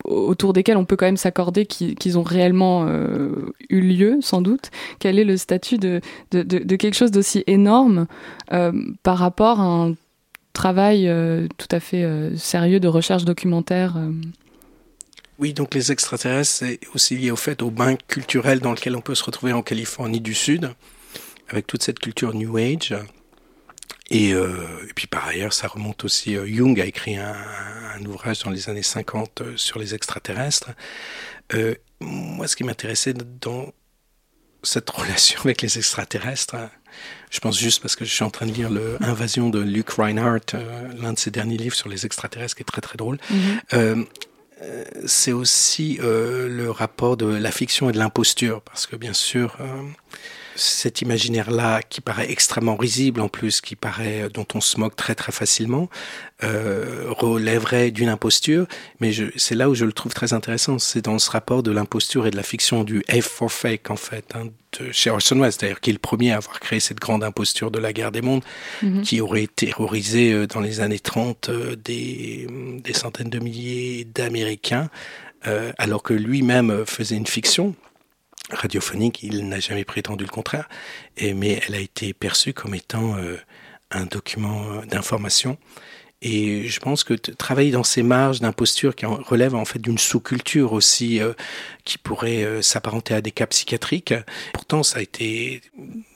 [0.05, 4.71] autour desquels on peut quand même s'accorder qu'ils ont réellement eu lieu, sans doute?
[4.99, 5.90] Quel est le statut de
[6.31, 8.07] de, quelque chose d'aussi énorme
[8.53, 8.73] euh,
[9.03, 9.95] par rapport à un
[10.53, 13.97] travail euh, tout à fait euh, sérieux de recherche documentaire.
[15.39, 19.01] Oui, donc les extraterrestres, c'est aussi lié au fait au bain culturel dans lequel on
[19.01, 20.71] peut se retrouver en Californie du Sud,
[21.49, 22.95] avec toute cette culture New Age.
[24.11, 24.35] Et,
[24.95, 26.35] puis par ailleurs, ça remonte aussi.
[26.35, 27.33] Jung a écrit un,
[27.97, 30.73] un, ouvrage dans les années 50 sur les extraterrestres.
[32.01, 33.73] moi, ce qui m'intéressait dans
[34.63, 36.55] cette relation avec les extraterrestres.
[36.55, 36.71] Hein.
[37.31, 40.55] Je pense juste parce que je suis en train de lire l'Invasion de Luke Reinhardt,
[40.55, 43.19] euh, l'un de ses derniers livres sur les extraterrestres, qui est très très drôle.
[43.33, 43.61] Mm-hmm.
[43.75, 44.05] Euh,
[44.63, 49.57] euh, c'est aussi le rapport de la fiction et de l'imposture, parce que bien sûr,
[50.57, 55.15] cet imaginaire-là qui paraît extrêmement risible en plus, qui paraît dont on se moque très
[55.15, 55.89] très facilement,
[56.43, 58.67] euh, relèverait d'une imposture.
[59.01, 62.27] Mais c'est là où je le trouve très intéressant, c'est dans ce rapport de l'imposture
[62.27, 64.47] et de la fiction du F for fake en fait, hein,
[64.79, 67.71] de chez Orson Welles, d'ailleurs qui est le premier à avoir créé cette grande imposture
[67.71, 68.45] de la guerre des mondes,
[68.83, 69.03] mhm.
[69.03, 72.47] qui aurait terrorisé euh, dans les années 30 euh, des,
[72.83, 74.89] des centaines de milliers d'Américains.
[75.47, 77.75] Euh, alors que lui-même faisait une fiction,
[78.51, 80.69] radiophonique, il n'a jamais prétendu le contraire,
[81.21, 83.37] mais elle a été perçue comme étant euh,
[83.91, 85.59] un document euh, d'information.
[86.23, 90.75] Et je pense que travailler dans ces marges d'imposture qui relèvent en fait d'une sous-culture
[90.75, 91.33] aussi euh,
[91.87, 94.13] qui pourrait s'apparenter à des cas psychiatriques.
[94.53, 95.63] Pourtant, ça a été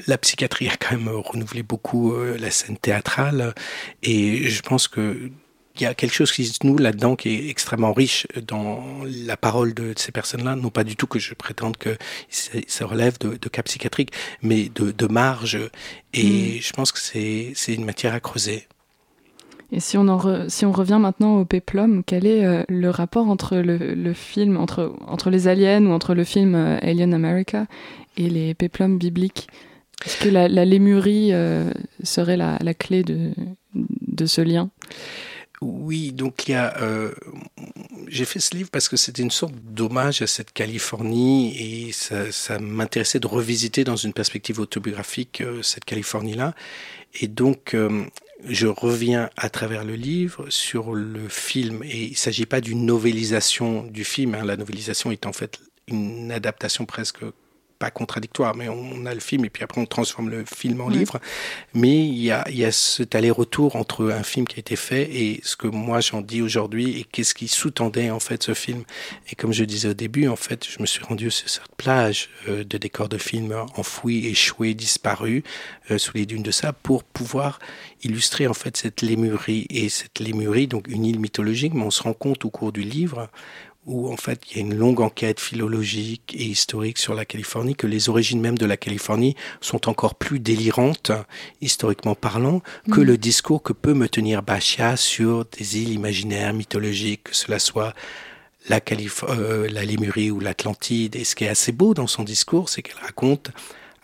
[0.06, 3.54] la psychiatrie a quand même renouvelé beaucoup la scène théâtrale
[4.02, 5.30] et je pense que
[5.76, 9.36] il y a quelque chose qui se noue là-dedans qui est extrêmement riche dans la
[9.36, 10.54] parole de ces personnes-là.
[10.54, 11.96] Non pas du tout que je prétende que
[12.30, 15.58] ça relève de, de cas psychiatriques, mais de, de marge.
[16.12, 16.62] Et mm.
[16.62, 18.68] je pense que c'est une matière à creuser.
[19.72, 23.28] Et si on, en si on revient maintenant au péplum, quel est euh, le rapport
[23.28, 27.66] entre le, le, film, entre, entre les aliens ou entre le film euh, Alien America
[28.16, 29.48] et les péplums bibliques?
[30.06, 31.72] Est-ce que la, la lémurie euh,
[32.04, 33.30] serait la, la, clé de,
[33.74, 34.70] de ce lien?
[35.64, 36.76] Oui, donc il y a.
[36.82, 37.12] Euh,
[38.08, 42.58] j'ai fait ce livre parce que c'était une sorte d'hommage à cette Californie et ça,
[42.58, 46.54] m'intéressait de revisiter dans une perspective autobiographique euh, cette Californie-là.
[47.20, 48.04] Et donc, euh,
[48.44, 51.82] je reviens à travers le livre sur le film.
[51.84, 54.34] Et il ne s'agit pas d'une novélisation du film.
[54.34, 54.44] Hein.
[54.44, 57.24] La novélisation est en fait une adaptation presque
[57.84, 60.88] pas contradictoire, mais on a le film et puis après on transforme le film en
[60.88, 61.20] livre.
[61.74, 64.76] Mais il y a, il y a cet aller-retour entre un film qui a été
[64.76, 68.54] fait et ce que moi j'en dis aujourd'hui et qu'est-ce qui sous-tendait en fait ce
[68.54, 68.84] film.
[69.30, 72.30] Et comme je disais au début, en fait, je me suis rendu sur cette plage
[72.48, 75.42] euh, de décors de films enfouis, échoués, disparus
[75.90, 77.58] euh, sous les dunes de sable pour pouvoir
[78.02, 82.02] illustrer en fait cette lémurie et cette lémurie, donc une île mythologique, mais on se
[82.02, 83.28] rend compte au cours du livre
[83.86, 87.74] où en fait il y a une longue enquête philologique et historique sur la Californie,
[87.74, 91.12] que les origines même de la Californie sont encore plus délirantes,
[91.60, 93.04] historiquement parlant, que mm.
[93.04, 97.94] le discours que peut me tenir Bachia sur des îles imaginaires, mythologiques, que cela soit
[98.68, 101.16] la, Calif euh, la Lémurie ou l'Atlantide.
[101.16, 103.50] Et ce qui est assez beau dans son discours, c'est qu'elle raconte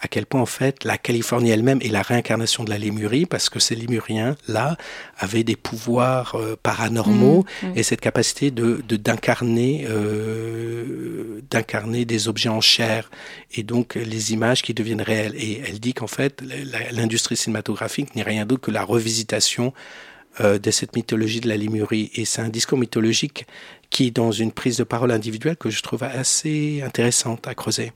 [0.00, 3.48] à quel point en fait la Californie elle-même est la réincarnation de la Lémurie parce
[3.48, 4.76] que ces Lémuriens là
[5.18, 7.72] avaient des pouvoirs euh, paranormaux mmh, mmh.
[7.76, 13.10] et cette capacité de d'incarner euh, d'incarner des objets en chair
[13.52, 16.42] et donc les images qui deviennent réelles et elle dit qu'en fait
[16.92, 19.72] l'industrie cinématographique n'est rien d'autre que la revisitation
[20.40, 23.46] euh, de cette mythologie de la Lémurie et c'est un discours mythologique
[23.90, 27.92] qui est dans une prise de parole individuelle que je trouve assez intéressante à creuser.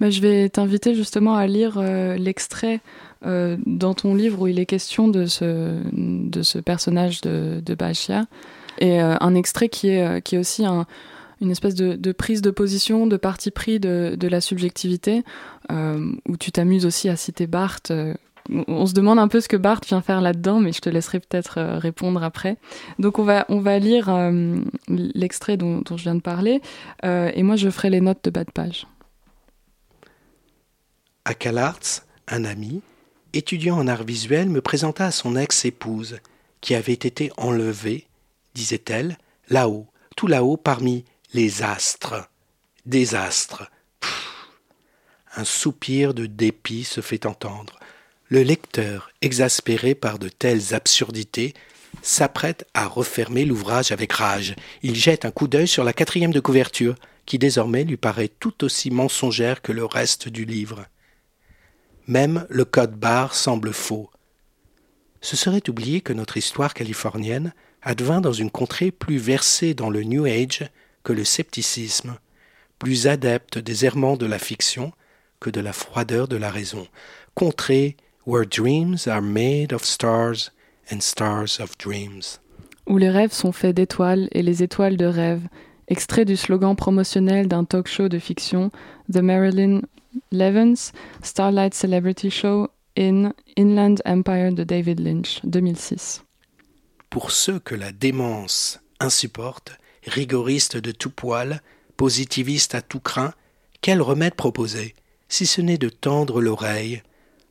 [0.00, 2.80] Bah, je vais t'inviter justement à lire l'extrait
[3.22, 8.26] dans ton livre où il est question de ce, personnage de, de Bachia.
[8.78, 10.86] Et un extrait qui est, aussi un,
[11.42, 15.24] une espèce de, prise de position, de parti pris de, la subjectivité,
[15.70, 17.90] euh, où tu t'amuses aussi à citer Barthes.
[17.90, 18.14] Euh,
[18.48, 21.20] on se demande un peu ce que Barthes vient faire là-dedans, mais je te laisserai
[21.20, 22.56] peut-être euh, répondre après.
[22.98, 24.10] Donc on va lire
[24.88, 26.60] l'extrait dont, je viens de parler,
[27.02, 28.86] et moi je ferai les notes de bas de page.
[31.24, 32.82] À Calarts, un ami,
[33.32, 36.18] étudiant en art visuel, me présenta à son ex-épouse,
[36.60, 38.08] qui avait été enlevée,
[38.54, 39.16] disait-elle,
[39.48, 42.28] là-haut, tout là-haut parmi les astres,
[42.86, 43.70] désastres.
[45.36, 47.78] Un soupir de dépit se fait entendre.
[48.28, 51.54] Le lecteur, exaspéré par de telles absurdités,
[52.02, 54.56] s'apprête à refermer l'ouvrage avec rage.
[54.82, 58.64] Il jette un coup d'œil sur la quatrième de couverture, qui désormais lui paraît tout
[58.64, 60.84] aussi mensongère que le reste du livre.
[62.06, 64.10] Même le code barre semble faux.
[65.20, 70.02] Ce serait oublier que notre histoire californienne advint dans une contrée plus versée dans le
[70.02, 70.68] New Age
[71.04, 72.16] que le scepticisme,
[72.78, 74.92] plus adepte des errements de la fiction
[75.40, 76.86] que de la froideur de la raison,
[77.34, 80.52] contrée where dreams are made of stars
[80.92, 82.38] and stars of dreams.
[82.86, 85.46] Où les rêves sont faits d'étoiles et les étoiles de rêves,
[85.88, 88.70] extrait du slogan promotionnel d'un talk show de fiction,
[89.12, 89.82] The Marilyn
[90.30, 96.22] Levens Starlight Celebrity Show in Inland Empire de David Lynch, 2006.
[97.10, 101.60] Pour ceux que la démence insupporte, rigoriste de tout poil,
[101.96, 103.34] positiviste à tout craint,
[103.80, 104.94] quel remède proposer,
[105.28, 107.02] si ce n'est de tendre l'oreille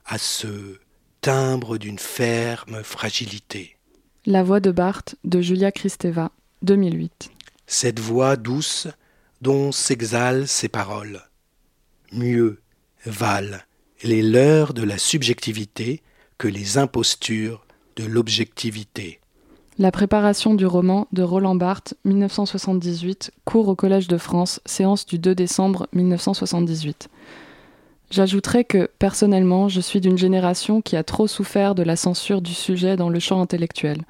[0.06, 0.80] à ce
[1.22, 3.78] timbre d'une ferme fragilité?
[4.26, 7.32] La voix de Barthes de Julia Kristeva, 2008.
[7.66, 8.88] Cette voix douce
[9.42, 11.22] dont s'exhalent ces paroles.
[12.12, 12.60] Mieux
[13.06, 13.58] valent
[14.04, 16.02] les leurs de la subjectivité
[16.38, 19.20] que les impostures de l'objectivité.
[19.78, 25.20] La préparation du roman de Roland Barthes, 1978, cours au Collège de France, séance du
[25.20, 27.10] 2 décembre 1978.
[28.12, 32.54] J'ajouterai que, personnellement, je suis d'une génération qui a trop souffert de la censure du
[32.54, 34.02] sujet dans le champ intellectuel,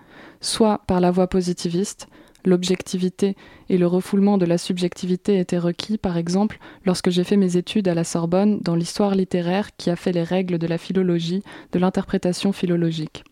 [0.41, 2.07] soit par la voie positiviste,
[2.45, 3.35] l'objectivité
[3.69, 7.87] et le refoulement de la subjectivité étaient requis, par exemple, lorsque j'ai fait mes études
[7.87, 11.79] à la Sorbonne dans l'histoire littéraire qui a fait les règles de la philologie, de
[11.79, 13.23] l'interprétation philologique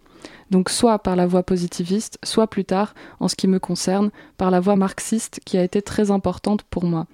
[0.50, 4.52] donc soit par la voie positiviste, soit plus tard, en ce qui me concerne, par
[4.52, 7.08] la voie marxiste qui a été très importante pour moi,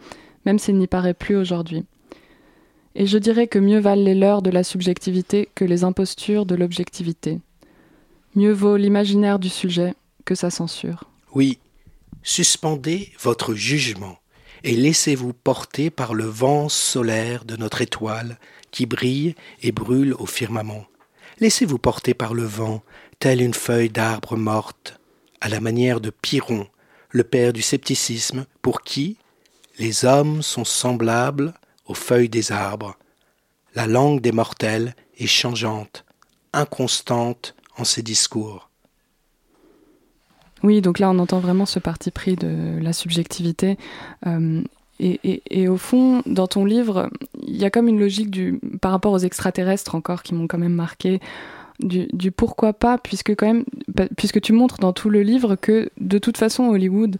[0.45, 1.85] même s'il n'y paraît plus aujourd'hui.
[2.95, 6.55] Et je dirais que mieux valent les leurs de la subjectivité que les impostures de
[6.55, 7.39] l'objectivité.
[8.35, 11.03] Mieux vaut l'imaginaire du sujet que sa censure.
[11.33, 11.59] Oui,
[12.25, 14.17] suspendez votre jugement
[14.63, 18.39] et laissez-vous porter par le vent solaire de notre étoile
[18.71, 20.85] qui brille et brûle au firmament.
[21.39, 22.83] Laissez-vous porter par le vent,
[23.19, 24.99] telle une feuille d'arbre morte,
[25.39, 26.67] à la manière de Pyrrhon,
[27.11, 29.17] le père du scepticisme, pour qui
[29.77, 31.53] les hommes sont semblables
[31.85, 32.97] aux feuilles des arbres.
[33.75, 36.05] La langue des mortels est changeante,
[36.53, 38.69] inconstante en ses discours.
[40.65, 43.77] Oui, donc là on entend vraiment ce parti pris de la subjectivité.
[44.25, 44.63] Euh,
[44.99, 47.09] et, et, au fond, dans ton livre,
[47.45, 50.57] il y a comme une logique du, par rapport aux extraterrestres encore qui m'ont quand
[50.57, 51.19] même marqué
[51.79, 53.65] du, pourquoi pas, puisque quand même,
[54.15, 57.17] puisque tu montres dans tout le livre que de toute façon Hollywood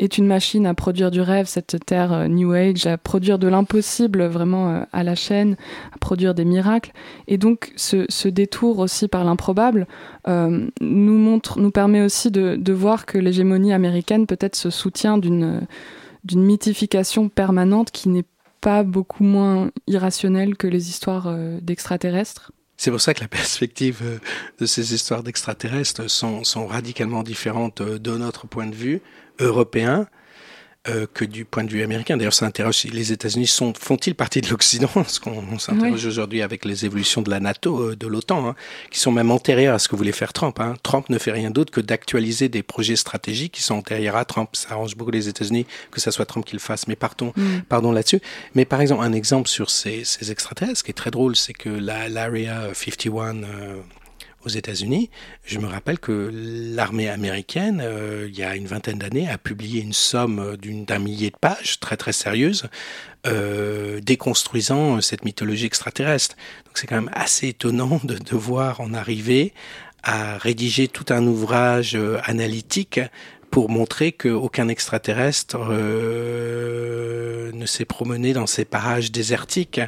[0.00, 3.46] est une machine à produire du rêve, cette terre euh, New Age, à produire de
[3.46, 5.56] l'impossible vraiment euh, à la chaîne,
[5.94, 6.92] à produire des miracles.
[7.28, 9.86] Et donc ce, détour aussi par l'improbable
[10.26, 15.18] euh, nous montre, nous permet aussi de, de voir que l'hégémonie américaine peut-être se soutient
[15.18, 15.66] d'une
[16.22, 18.26] d'une mythification permanente qui n'est
[18.60, 22.52] pas beaucoup moins irrationnelle que les histoires d'extraterrestres.
[22.76, 24.20] C'est pour ça que la perspective
[24.58, 29.00] de ces histoires d'extraterrestres sont, sont radicalement différentes de notre point de vue
[29.40, 30.06] européen.
[30.88, 32.16] Euh, que du point de vue américain.
[32.16, 34.88] D'ailleurs, ça interroge les États-Unis font-ils partie de l'Occident?
[34.94, 38.54] Parce qu'on s'interroge aujourd'hui avec les évolutions de la NATO, euh, de l'OTAN, hein,
[38.90, 40.58] qui sont même antérieures à ce que voulait faire Trump.
[40.58, 40.76] Hein.
[40.82, 44.48] Trump ne fait rien d'autre que d'actualiser des projets stratégiques qui sont antérieurs à Trump.
[44.54, 46.88] Ça arrange beaucoup les États-Unis que ça soit Trump qui le fasse.
[46.88, 47.58] Mais partons, mm.
[47.68, 48.22] pardon là-dessus.
[48.54, 51.52] Mais par exemple, un exemple sur ces, ces extraterrestres, ce qui est très drôle, c'est
[51.52, 53.42] que l'Area 51
[54.44, 55.10] aux États-Unis.
[55.44, 59.82] Je me rappelle que l'armée américaine, euh, il y a une vingtaine d'années, a publié
[59.82, 62.68] une somme d'un millier de pages, très très sérieuse,
[63.26, 66.36] euh, déconstruisant cette mythologie extraterrestre.
[66.64, 69.52] Donc c'est quand même assez étonnant de devoir en arriver
[70.02, 73.00] à rédiger tout un ouvrage euh, analytique
[73.50, 79.80] pour montrer qu'aucun extraterrestre euh, ne s'est promené dans ces parages désertiques.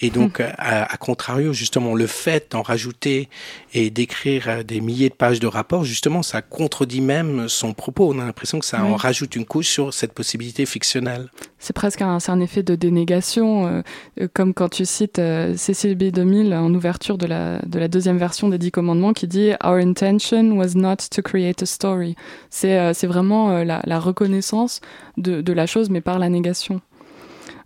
[0.00, 0.52] Et donc, hmm.
[0.58, 3.28] à, contrario, justement, le fait d'en rajouter
[3.72, 8.12] et d'écrire des milliers de pages de rapports, justement, ça contredit même son propos.
[8.12, 11.28] On a l'impression que ça en rajoute une couche sur cette possibilité fictionnelle.
[11.58, 13.82] C'est presque un, un, effet de dénégation, euh,
[14.20, 16.04] euh, comme quand tu cites euh, Cécile B.
[16.12, 19.76] 2000 en ouverture de la, de la deuxième version des Dix Commandements qui dit Our
[19.76, 22.14] intention was not to create a story.
[22.50, 24.80] C'est vraiment la, la, reconnaissance
[25.16, 26.80] de, de la chose, mais par la négation.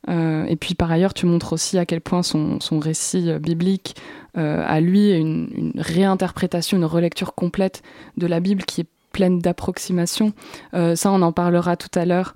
[0.08, 3.96] Euh, et puis par ailleurs, tu montres aussi à quel point son, récit euh, biblique
[4.38, 7.82] euh, a lui une, une, réinterprétation, une relecture complète
[8.16, 10.32] de la Bible qui est pleine d'approximations.
[10.74, 12.34] Euh, ça, on en parlera tout à l'heure.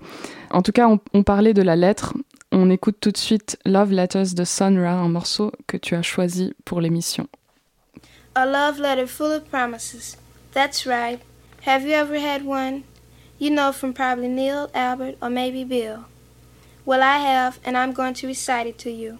[0.51, 2.13] En tout cas, on, on, parlait de la lettre.
[2.51, 6.53] On écoute tout de suite Love Letters de Sonra, un morceau que tu as choisi
[6.65, 7.27] pour l'émission.
[8.35, 10.17] A love letter full of promises.
[10.53, 11.19] That's right.
[11.65, 12.83] Have you ever had one?
[13.39, 15.99] You know from probably Neil, Albert, or maybe Bill.
[16.85, 19.17] Well, I have, and I'm going to recite it to you.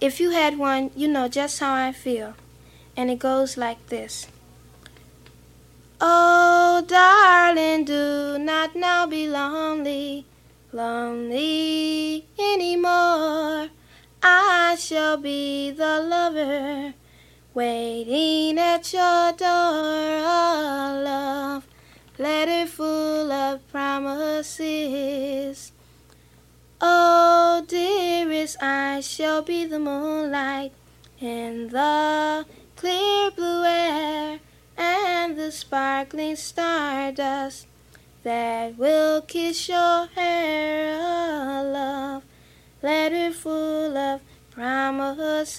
[0.00, 2.34] If you had one, you know just how I feel.
[2.96, 4.26] And it goes like this
[6.00, 10.26] Oh, darling, do not now be lonely,
[10.72, 13.68] lonely anymore.
[14.22, 16.94] I shall be the lover
[17.54, 19.46] waiting at your door.
[19.46, 21.66] A love
[22.18, 24.60] letter full of promises.
[26.82, 30.72] Oh, dearest, I shall be the moonlight
[31.20, 34.40] in the clear blue air
[34.78, 37.66] and the sparkling stardust
[38.22, 40.96] that will kiss your hair.
[40.98, 42.22] A love
[42.82, 45.50] letter full of promises.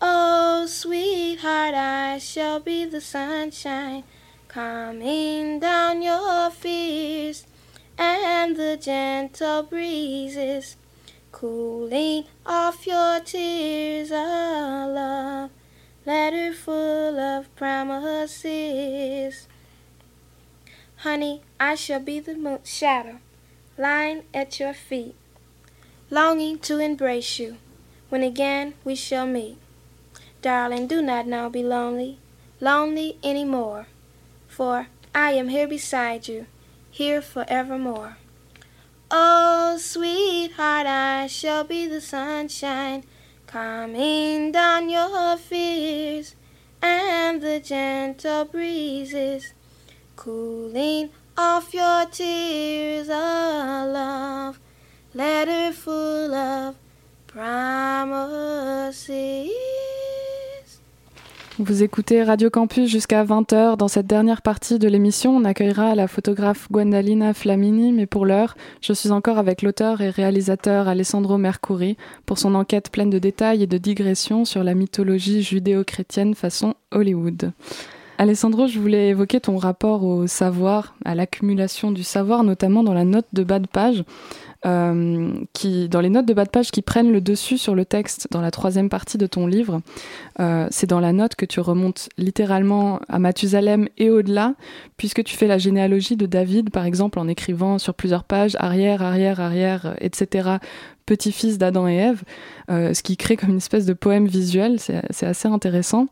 [0.00, 4.04] Oh, sweetheart, I shall be the sunshine
[4.48, 7.44] coming down your fears
[7.98, 10.76] and the gentle breezes
[11.32, 14.10] cooling off your tears.
[14.10, 15.50] A love
[16.06, 19.48] letter full of promises.
[20.98, 23.18] Honey, I shall be the moon shadow
[23.76, 25.14] lying at your feet,
[26.10, 27.56] longing to embrace you
[28.08, 29.58] when again we shall meet.
[30.40, 32.18] Darling, do not now be lonely,
[32.60, 33.86] lonely any more,
[34.48, 36.46] for I am here beside you
[36.90, 38.16] here forevermore.
[39.10, 43.04] Oh, sweetheart, I shall be the sunshine
[43.46, 46.34] coming down your fears
[46.82, 49.54] and the gentle breezes
[50.16, 53.08] cooling off your tears.
[53.08, 54.60] A love
[55.14, 56.76] letter full of
[57.26, 59.08] promises.
[61.60, 63.76] Vous écoutez Radio Campus jusqu'à 20h.
[63.76, 68.56] Dans cette dernière partie de l'émission, on accueillera la photographe Gwendalina Flamini, mais pour l'heure,
[68.80, 71.96] je suis encore avec l'auteur et réalisateur Alessandro Mercuri
[72.26, 77.50] pour son enquête pleine de détails et de digressions sur la mythologie judéo-chrétienne façon Hollywood.
[78.18, 83.04] Alessandro, je voulais évoquer ton rapport au savoir, à l'accumulation du savoir, notamment dans la
[83.04, 84.04] note de bas de page.
[84.66, 87.84] Euh, qui, dans les notes de bas de page qui prennent le dessus sur le
[87.84, 89.82] texte dans la troisième partie de ton livre.
[90.40, 94.54] Euh, c'est dans la note que tu remontes littéralement à Mathusalem et au-delà,
[94.96, 99.00] puisque tu fais la généalogie de David, par exemple, en écrivant sur plusieurs pages arrière,
[99.00, 100.56] arrière, arrière, etc.,
[101.06, 102.22] petit-fils d'Adam et Ève,
[102.68, 106.08] euh, ce qui crée comme une espèce de poème visuel, c'est assez intéressant.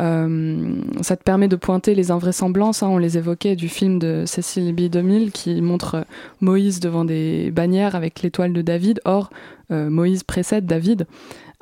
[0.00, 4.24] Euh, ça te permet de pointer les invraisemblances, hein, on les évoquait, du film de
[4.26, 4.88] Cécile B.
[4.88, 6.04] 2000 qui montre
[6.40, 9.00] Moïse devant des bannières avec l'étoile de David.
[9.04, 9.30] Or,
[9.70, 11.06] euh, Moïse précède David.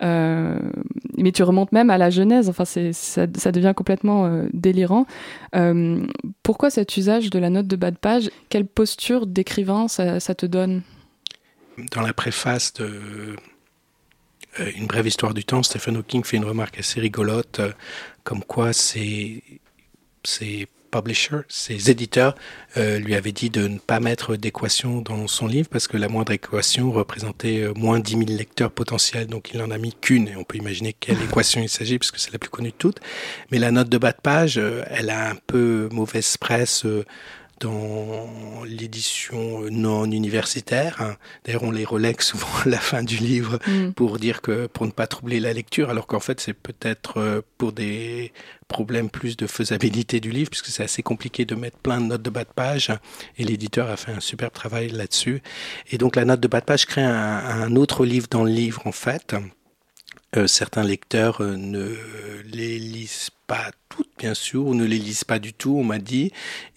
[0.02, 0.58] Euh,
[1.16, 5.06] mais tu remontes même à la Genèse, enfin ça, devient complètement euh, délirant.
[5.54, 6.06] Euh,
[6.42, 8.30] pourquoi cet usage de la note de bas de page?
[8.48, 10.82] Quelle posture d'écrivain ça, te donne?
[11.92, 13.36] Dans la préface de
[14.58, 17.60] Une brève histoire du temps, Stephen Hawking fait une remarque assez rigolote
[18.24, 19.42] comme quoi ses,
[20.24, 22.34] ses publishers, ses éditeurs,
[22.76, 26.08] euh, lui avaient dit de ne pas mettre d'équation dans son livre parce que la
[26.08, 30.28] moindre équation représentait euh, moins 10 000 lecteurs potentiels, donc il n'en a mis qu'une
[30.28, 33.00] et on peut imaginer quelle équation il s'agit puisque c'est la plus connue de toutes.
[33.50, 37.04] Mais la note de bas de page, euh, elle a un peu mauvaise presse euh,
[37.60, 38.28] dans
[38.64, 41.00] l'édition non universitaire.
[41.00, 41.16] Hein.
[41.44, 43.92] D'ailleurs, on les relègue souvent à la fin du livre mm.
[43.92, 47.42] pour dire que pour ne pas troubler la lecture, alors qu'en fait, c'est peut-être euh,
[47.58, 48.32] pour des
[48.66, 52.22] problèmes plus de faisabilité du livre, puisque c'est assez compliqué de mettre plein de notes
[52.22, 52.90] de bas de page.
[53.36, 55.42] Et l'éditeur a fait un superbe travail là-dessus.
[55.90, 58.52] Et donc, la note de bas de page crée un, un autre livre dans le
[58.52, 59.34] livre, en fait
[60.36, 61.92] Euh, certains lecteurs euh, ne
[62.44, 65.98] les lisent pas toutes, bien sûr, ou ne les lisent pas du tout, on m'a
[65.98, 66.30] dit,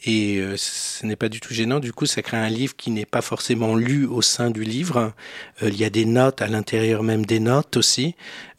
[0.05, 1.79] et euh, ce n'est pas du tout gênant.
[1.79, 5.13] Du coup, ça crée un livre qui n'est pas forcément lu au sein du livre.
[5.61, 8.15] il y a des notes à l'intérieur même des notes aussi.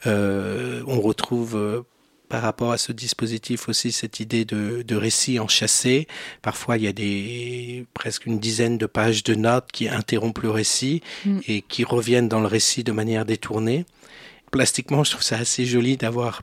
[0.07, 1.84] on retrouve
[2.28, 6.07] par rapport à ce dispositif aussi cette idée de, de récit enchâssé.
[6.40, 10.51] Parfois, il y a des presque une dizaine de pages de notes qui interrompent le
[10.51, 11.40] récit mm.
[11.49, 13.86] et qui reviennent dans le récit de manière détournée
[14.55, 16.43] plastiquement, je trouve ça assez joli d'avoir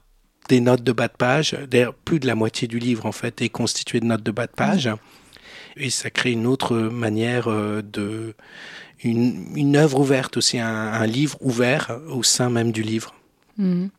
[0.49, 1.57] des notes de bas de page.
[1.69, 4.47] D'ailleurs, plus de la moitié du livre, en fait, est constitué de notes de bas
[4.47, 4.89] de page.
[5.77, 8.35] Et ça crée une autre manière euh, de.
[9.03, 13.15] Une, œuvre ouverte aussi, un, livre ouvert au sein même du livre.
[13.57, 13.89] Mhm.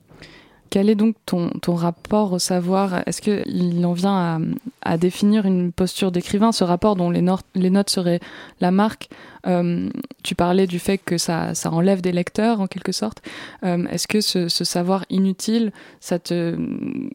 [0.73, 3.07] Quel est donc ton, ton rapport au savoir?
[3.07, 4.39] Est-ce qu'il en vient à,
[4.81, 7.23] à, définir une posture d'écrivain, ce rapport dont les,
[7.55, 8.20] les, notes seraient
[8.62, 9.11] la marque?
[9.47, 9.91] Euh,
[10.23, 13.20] Tu parlais du fait que ça, ça, enlève des lecteurs, en quelque sorte.
[13.64, 16.59] Euh, est-ce que ce, ce, savoir inutile, ça te,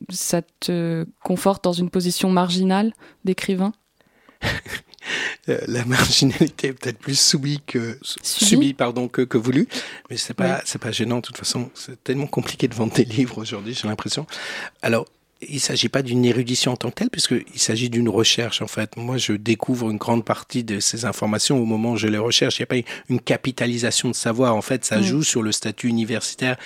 [0.09, 2.93] ça te conforte dans une position marginale
[3.25, 3.73] d'écrivain?
[5.47, 9.67] la marginalité est peut-être plus subie que subie, pardon que, que voulu
[10.09, 13.05] mais c'est pas c'est pas gênant de toute façon c'est tellement compliqué de vendre des
[13.05, 14.25] livres aujourd'hui j'ai l'impression
[14.81, 15.05] alors
[15.41, 18.97] il s'agit pas d'une érudition en tant que telle, puisqu'il s'agit d'une recherche, en fait.
[18.97, 22.57] Moi, je découvre une grande partie de ces informations au moment où je les recherche.
[22.57, 24.55] Il n'y a pas une capitalisation de savoir.
[24.55, 26.57] En fait, ça joue sur le statut universitaire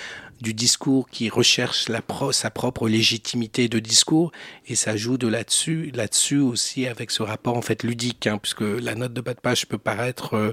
[0.42, 1.86] du discours qui recherche
[2.32, 4.32] sa propre légitimité de discours
[4.66, 8.60] et ça joue de là-dessus là-dessus aussi avec ce rapport en fait ludique hein, puisque
[8.62, 10.52] la note de bas de page peut paraître euh,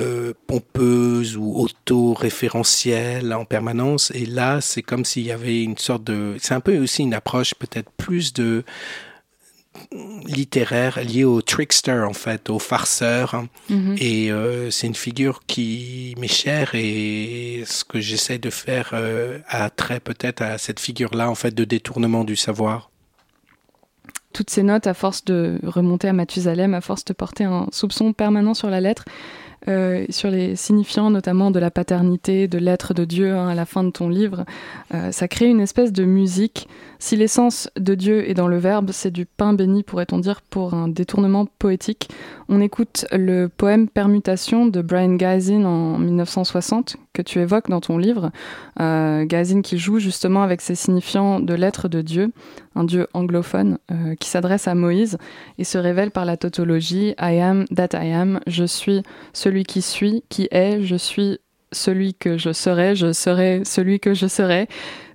[0.00, 6.04] euh, pompeuse ou auto-référentielle en permanence et là c'est comme s'il y avait une sorte
[6.04, 8.64] de c'est un peu aussi une approche peut-être plus de
[10.24, 13.44] littéraire lié au trickster en fait, au farceur.
[13.68, 13.96] Mhm.
[13.98, 19.38] Et euh, c'est une figure qui m'est chère et ce que j'essaie de faire euh,
[19.48, 22.90] a trait peut-être à cette figure-là en fait de détournement du savoir.
[24.32, 28.14] Toutes ces notes, à force de remonter à Mathusalem, à force de porter un soupçon
[28.14, 29.04] permanent sur la lettre,
[29.68, 33.64] euh, sur les signifiants notamment de la paternité, de l'être de Dieu hein, à la
[33.64, 34.44] fin de ton livre.
[34.92, 36.66] Euh, ça crée une espèce de musique.
[37.02, 40.72] Si l'essence de Dieu est dans le verbe, c'est du pain béni, pourrait-on dire, pour
[40.72, 42.08] un détournement poétique.
[42.48, 47.98] On écoute le poème Permutation de Brian Gazin en 1960 que tu évoques dans ton
[47.98, 48.30] livre.
[48.78, 49.26] Euh,
[49.64, 52.30] qui joue justement avec ces signifiants de l'être de Dieu,
[52.76, 55.18] un Dieu anglophone euh, qui s'adresse à Moïse
[55.58, 59.82] et se révèle par la tautologie I am that I am, je suis celui qui
[59.82, 61.40] suis, qui est, je suis
[61.72, 64.68] celui que je serai, je serai celui que je serai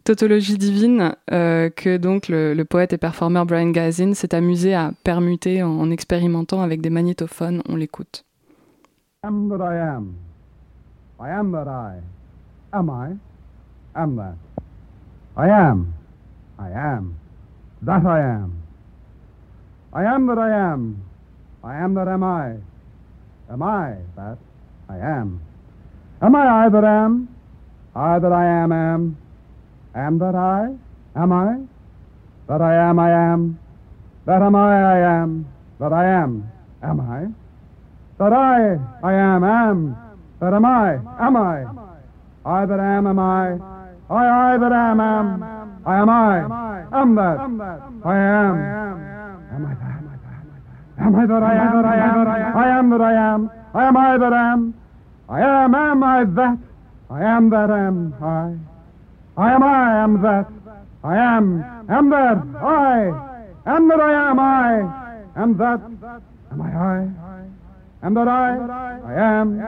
[0.08, 5.64] tautologie divine euh, que donc le, poète et performeur Brian Gazin s'est amusé à permuter
[5.64, 7.62] en, expérimentant avec des magnétophones.
[7.68, 8.24] On l'écoute.
[9.24, 10.14] Am that I am.
[11.20, 12.00] I am that I.
[12.72, 13.18] Am I?
[13.96, 14.36] Am that.
[15.36, 15.88] I am.
[16.58, 17.14] I am.
[17.82, 18.52] That I am.
[19.94, 20.96] I am that I am.
[21.66, 22.56] I am that am I.
[23.50, 24.38] Am I that
[24.90, 25.42] I am?
[26.22, 27.28] Am I I that am?
[27.94, 29.18] I that I am am.
[29.98, 30.78] Am that I?
[31.16, 31.58] Am I?
[32.48, 33.60] That I am, I am.
[34.26, 35.48] That am I, I am.
[35.80, 36.52] That I am,
[36.84, 37.26] am I?
[38.20, 39.98] That I, I am, am.
[40.40, 41.66] That am I, am I?
[42.46, 43.58] I that am, am I?
[44.10, 45.44] I, I that am, am.
[45.84, 46.38] I am I.
[46.94, 47.40] Am that.
[48.06, 48.56] I am.
[49.50, 49.98] Am I that?
[51.00, 51.86] Am I that I am?
[51.86, 53.52] I am that I am.
[53.74, 54.74] I am I that am.
[55.28, 56.58] I am, am I that?
[57.10, 58.77] I am that am I.
[59.38, 60.48] I am I am that.
[61.04, 63.06] I am, am that, I,
[63.68, 65.80] am that I am, I, am that,
[66.52, 67.28] am I I?
[68.04, 68.58] Am that I?
[69.06, 69.62] I am.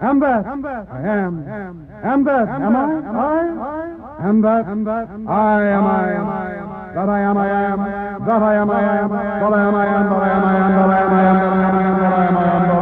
[0.00, 0.46] Am that?
[0.46, 1.46] I am.
[2.04, 2.48] Am that?
[2.48, 2.86] Am I?
[3.06, 4.28] I?
[4.28, 4.64] Am that?
[4.66, 6.06] I am I.
[6.94, 8.24] That I am I am.
[8.24, 9.06] That I am I am.
[9.06, 9.12] That I am I am.
[9.12, 10.08] That I am I am.
[10.08, 10.60] That I am I
[11.16, 11.46] am.
[11.46, 12.75] That I am I am.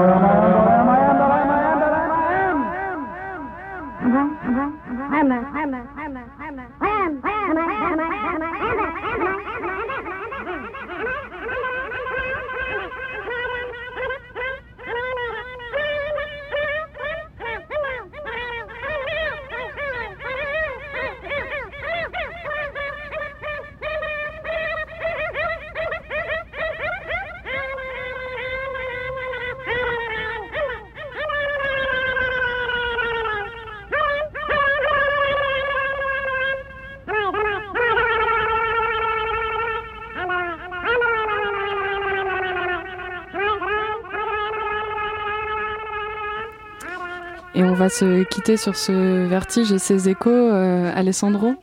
[47.75, 50.31] On va se quitter sur ce vertige et ses échos.
[50.31, 51.57] Euh, Alessandro,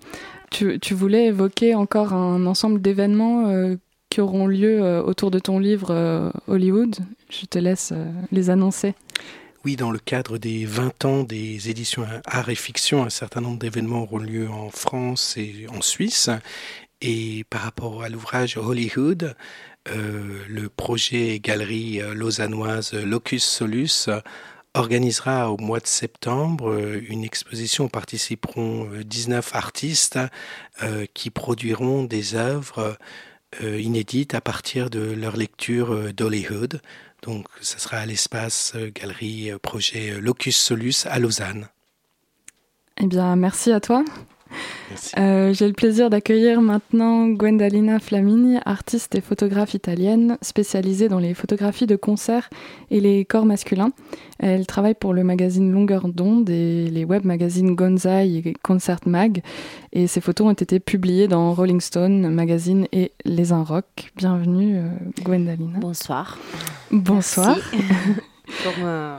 [0.50, 3.78] tu, voulais évoquer encore un ensemble d'événements euh,
[4.10, 6.98] qui auront lieu euh, autour de ton livre Hollywood.
[7.30, 7.94] Je te laisse
[8.30, 8.94] les annoncer.
[9.64, 13.60] Oui, dans le cadre des 20 ans des éditions Art et Fiction, un certain nombre
[13.60, 16.30] d'événements auront lieu en France et en Suisse.
[17.00, 19.34] Et par rapport à l'ouvrage Hollywood,
[19.86, 24.10] le projet galerie lausannoise Locus Solus
[24.74, 26.78] organisera au mois de septembre
[27.10, 30.20] une exposition où participeront 19 artistes
[30.82, 32.98] euh, qui produiront des œuvres
[33.62, 36.82] euh, inédites à partir de leur lecture d'Hollywood.
[37.24, 41.68] Donc, ça sera à l'espace galerie projet Locus Solus à Lausanne.
[42.98, 44.04] Eh bien, merci à toi.
[45.18, 51.34] Euh, J'ai le plaisir d'accueillir maintenant Gwendalina Flamini, artiste et photographe italienne spécialisée dans les
[51.34, 52.50] photographies de concerts
[52.90, 53.92] et les corps masculins.
[54.40, 59.42] Elle travaille pour le magazine Longueur d'onde et les web magazines Gonzai et Concert Mag.
[59.94, 64.12] Et ses photos ont été publiées dans Rolling Stone magazine et Les Un Rock.
[64.16, 64.90] Bienvenue, euh,
[65.24, 65.80] Gwendalina.
[65.80, 66.38] Bonsoir.
[66.92, 67.58] Bonsoir.
[68.64, 69.18] pour me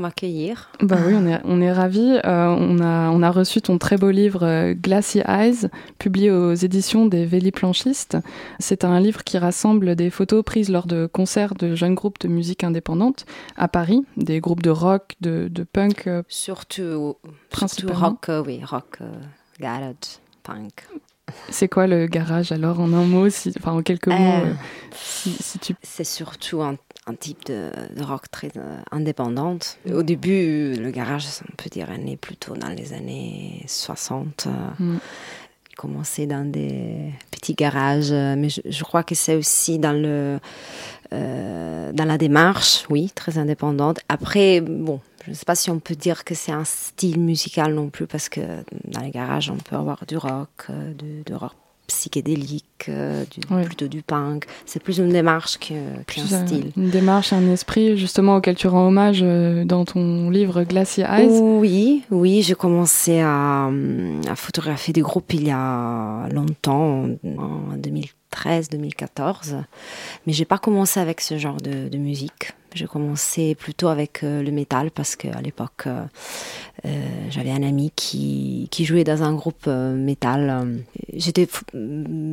[0.00, 0.70] pour m'accueillir.
[0.80, 2.18] Bah oui, on est, on est ravis.
[2.24, 6.54] Euh, on, a, on a reçu ton très beau livre euh, Glassy Eyes, publié aux
[6.54, 8.16] éditions des Véli Planchistes.
[8.58, 12.28] C'est un livre qui rassemble des photos prises lors de concerts de jeunes groupes de
[12.28, 13.26] musique indépendante
[13.56, 16.06] à Paris, des groupes de rock, de, de punk.
[16.06, 17.16] Euh, surtout,
[17.54, 19.00] surtout rock, oui, rock,
[19.60, 19.94] garage,
[20.42, 20.86] punk.
[21.50, 24.42] C'est quoi le garage alors en un mot, si, enfin en quelques mots,
[24.92, 25.74] si, si tu...
[25.82, 26.76] C'est surtout un
[27.06, 29.78] un type de, de rock très euh, indépendante.
[29.92, 34.48] Au début, le garage, on peut dire, est né plutôt dans les années 60.
[34.78, 34.96] Mm.
[35.70, 40.38] Il commençait dans des petits garages, mais je, je crois que c'est aussi dans le
[41.12, 43.98] euh, dans la démarche, oui, très indépendante.
[44.08, 47.74] Après, bon, je ne sais pas si on peut dire que c'est un style musical
[47.74, 48.40] non plus, parce que
[48.84, 51.54] dans les garages, on peut avoir du rock, euh, du, du rock
[51.90, 53.64] psychédélique, euh, du, oui.
[53.64, 54.46] plutôt du punk.
[54.64, 56.70] C'est plus une démarche qu'un qu style.
[56.76, 61.28] Une démarche, un esprit justement auquel tu rends hommage euh, dans ton livre Glacier Eyes.
[61.28, 67.06] Oui, oui, j'ai commencé à, à, photographier des groupes il y a longtemps,
[67.38, 67.76] en
[68.34, 69.62] 2013-2014,
[70.26, 72.52] mais j'ai pas commencé avec ce genre de, musique.
[72.72, 76.04] J'ai commencé plutôt avec euh, le métal parce qu'à l'époque, euh,
[76.84, 76.90] euh,
[77.28, 80.84] j'avais un ami qui, qui, jouait dans un groupe euh, métal.
[81.12, 81.48] J'étais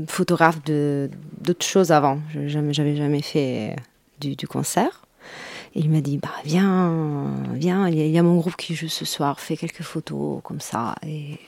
[0.08, 2.20] photographe d'autres choses avant.
[2.34, 3.76] J'avais jamais, jamais fait
[4.20, 5.06] du, du concert.
[5.74, 8.88] Et il m'a dit, bah, viens, viens, il y, y, a mon groupe qui joue
[8.88, 10.96] ce soir, fais quelques photos comme ça.
[11.06, 11.40] Et,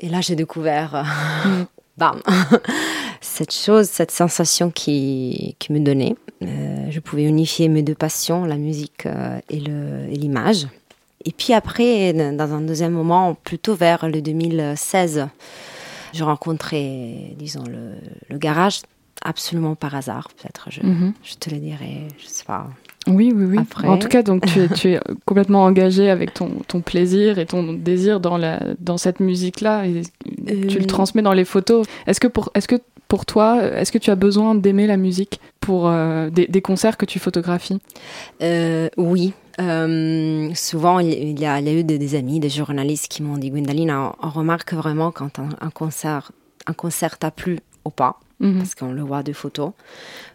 [0.00, 1.04] et là, j'ai découvert,
[1.98, 2.20] bam,
[3.20, 6.14] cette chose, cette sensation qui, qui me donnait.
[6.42, 10.68] Euh, je pouvais unifier mes deux passions, la musique euh, et l'image.
[11.24, 15.28] Et, et, puis après, dans un deuxième moment, plutôt vers le 2016,
[16.14, 17.94] je rencontrais, disons, le,
[18.28, 18.82] le garage
[19.24, 21.12] absolument par hasard, peut-être, je, mm -hmm.
[21.24, 22.68] je, te le dirai, je sais pas.
[23.08, 23.58] Oui, oui, oui.
[23.58, 23.88] Après.
[23.88, 27.46] En tout cas, donc tu es, tu es complètement engagé avec ton, ton, plaisir et
[27.46, 30.66] ton désir dans, la, dans cette musique-là et euh...
[30.68, 31.86] tu le transmets dans les photos.
[32.06, 32.76] Est-ce que pour, est-ce que
[33.08, 36.96] pour toi, est-ce que tu as besoin d'aimer la musique pour euh, des, des, concerts
[36.96, 37.80] que tu photographies?
[38.42, 39.32] Euh, Oui.
[39.60, 43.24] Euh, souvent, il y, a, il y a eu des, des, amis, des journalistes qui
[43.24, 46.30] m'ont dit Gwendoline, on, on, remarque vraiment quand un, un concert,
[46.66, 48.58] un concert t'a plu ou pas, -hmm.
[48.58, 49.72] parce qu'on le voit de photos.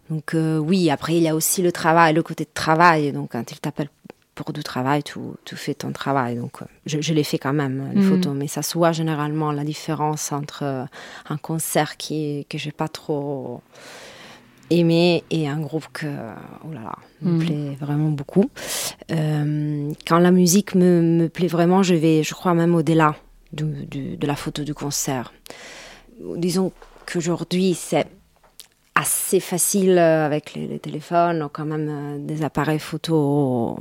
[0.10, 3.12] Donc euh, oui, après il y a aussi le travail, le côté de travail.
[3.14, 3.90] Donc quand il t'appelle
[4.36, 6.38] pour du travail, tu, tu fais ton travail.
[6.38, 8.10] Donc, je, je l'ai fait quand même, les mmh.
[8.10, 8.34] photos.
[8.36, 10.86] Mais ça se voit généralement la différence entre euh,
[11.30, 13.62] un concert qui, que j'ai pas trop
[14.70, 16.08] aimé et un groupe que,
[16.66, 17.40] oh là là, me mmh.
[17.40, 18.50] plaît vraiment beaucoup.
[19.12, 23.16] Euh, quand la musique me, me, plaît vraiment, je vais, je crois même au-delà
[23.52, 25.32] de, de, de la photo du concert.
[26.38, 26.72] Disons
[27.12, 28.08] qu'aujourd'hui, c'est
[28.96, 33.78] assez facile avec les, les, téléphones, quand même euh, des appareils photo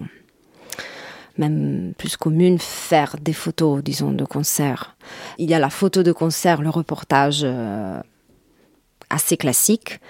[1.39, 4.97] même plus commune, faire des photos, disons, de concert.
[5.39, 8.01] Il y a la photo de concert, le reportage euh,
[9.11, 10.01] assez classique.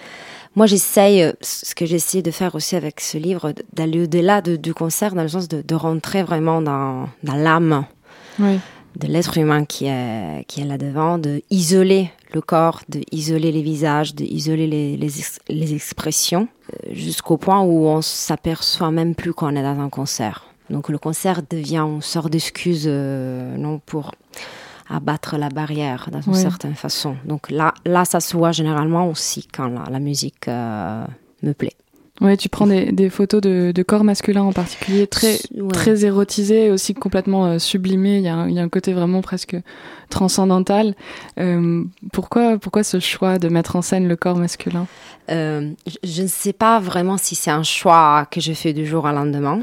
[0.54, 4.74] Moi, j'essaye, ce que j'essaie de faire aussi avec ce livre, d'aller au-delà de, du
[4.74, 7.86] concert, dans le sens de, de rentrer vraiment dans, dans l'âme
[8.38, 8.58] oui.
[8.96, 13.62] de l'être humain qui est, qui est là-devant, de isoler le corps, de isoler les
[13.62, 15.10] visages, de isoler les, les,
[15.48, 20.51] les expressions, euh, jusqu'au point où on s'aperçoit même plus qu'on est dans un concert.
[20.72, 24.12] Donc le concert devient une sorte d'excuse euh, non pour
[24.88, 26.40] abattre la barrière d'une oui.
[26.40, 27.16] certaine façon.
[27.24, 31.04] Donc là, là, ça se voit généralement aussi quand la, la musique euh,
[31.42, 31.76] me plaît.
[32.20, 35.38] Ouais, tu prends des, photos de, corps masculins en particulier, très,
[35.72, 38.18] très érotisés, aussi complètement euh, sublimés.
[38.18, 39.56] Il y, a un, côté vraiment presque
[40.08, 40.94] transcendantal.
[41.40, 44.86] Euh, pourquoi, pourquoi ce choix de mettre en scène le corps masculin?
[45.30, 45.72] Euh,
[46.04, 49.10] Je ne sais pas vraiment si c'est un choix que je fais du jour au
[49.10, 49.62] lendemain.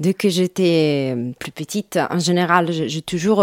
[0.00, 3.42] Dès que j'étais plus petite, en général, j'ai toujours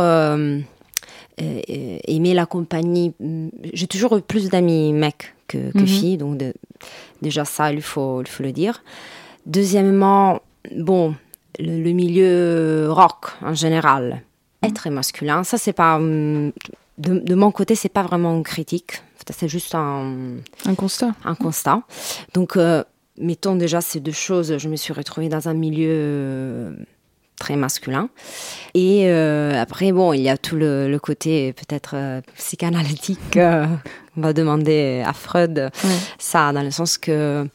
[1.38, 3.14] aimé la compagnie.
[3.74, 5.88] J'ai toujours eu plus d'amis mecs que, que mhm.
[5.88, 6.42] filles, donc
[7.22, 8.84] déjà ça, il faut, il faut le dire.
[9.46, 10.40] Deuxièmement,
[10.76, 11.16] bon,
[11.60, 14.24] le, milieu rock en général
[14.62, 15.44] est très masculin.
[15.44, 15.96] Ça, c'est pas.
[15.98, 16.52] Hum,
[16.98, 19.02] de, de, mon côté, c'est pas vraiment une critique.
[19.30, 20.38] C'est juste un.
[20.66, 21.14] Un constat.
[21.24, 21.82] Un constat.
[22.34, 22.84] Donc, euh,
[23.18, 24.58] mettons déjà ces deux choses.
[24.58, 26.72] Je me suis retrouvée dans un milieu euh,
[27.38, 28.10] très masculin.
[28.74, 33.40] Et euh, après, bon, il y a tout le, côté peut-être psychanalytique
[34.18, 35.70] on va demander à Freud
[36.18, 37.48] ça, dans le sens que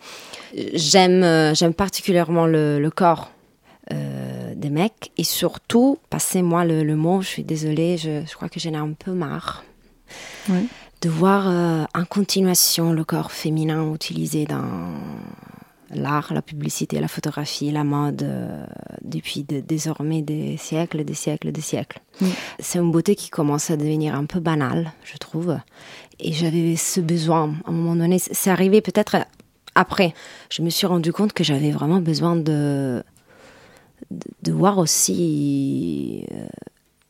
[0.75, 3.31] j'aime, j'aime particulièrement le, corps
[3.93, 8.61] euh, des mecs et surtout, passez-moi le, mot, je suis désolée, je, je crois que
[8.61, 9.65] j'en ai un peu marre.
[10.49, 14.93] De voir euh, en continuation le corps féminin utilisé dans
[15.93, 18.65] l'art, la publicité, la photographie, la mode, euh,
[19.03, 22.01] depuis désormais des siècles, des siècles, des siècles.
[22.59, 25.59] C'est une beauté qui commence à devenir un peu banale, je trouve.
[26.19, 29.17] Et j'avais ce besoin, à un moment donné, c'est arrivé peut-être
[29.75, 30.15] après.
[30.51, 33.03] Je me suis rendu compte que j'avais vraiment besoin de,
[34.11, 36.47] de, voir aussi euh,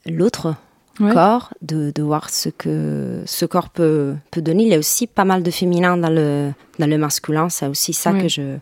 [0.07, 0.55] l'autre
[1.01, 4.65] corps, de, de, voir ce que ce corps peut, peut donner.
[4.65, 7.49] Il y a aussi pas mal de féminin dans le, dans le masculin.
[7.49, 8.59] C'est aussi ça que je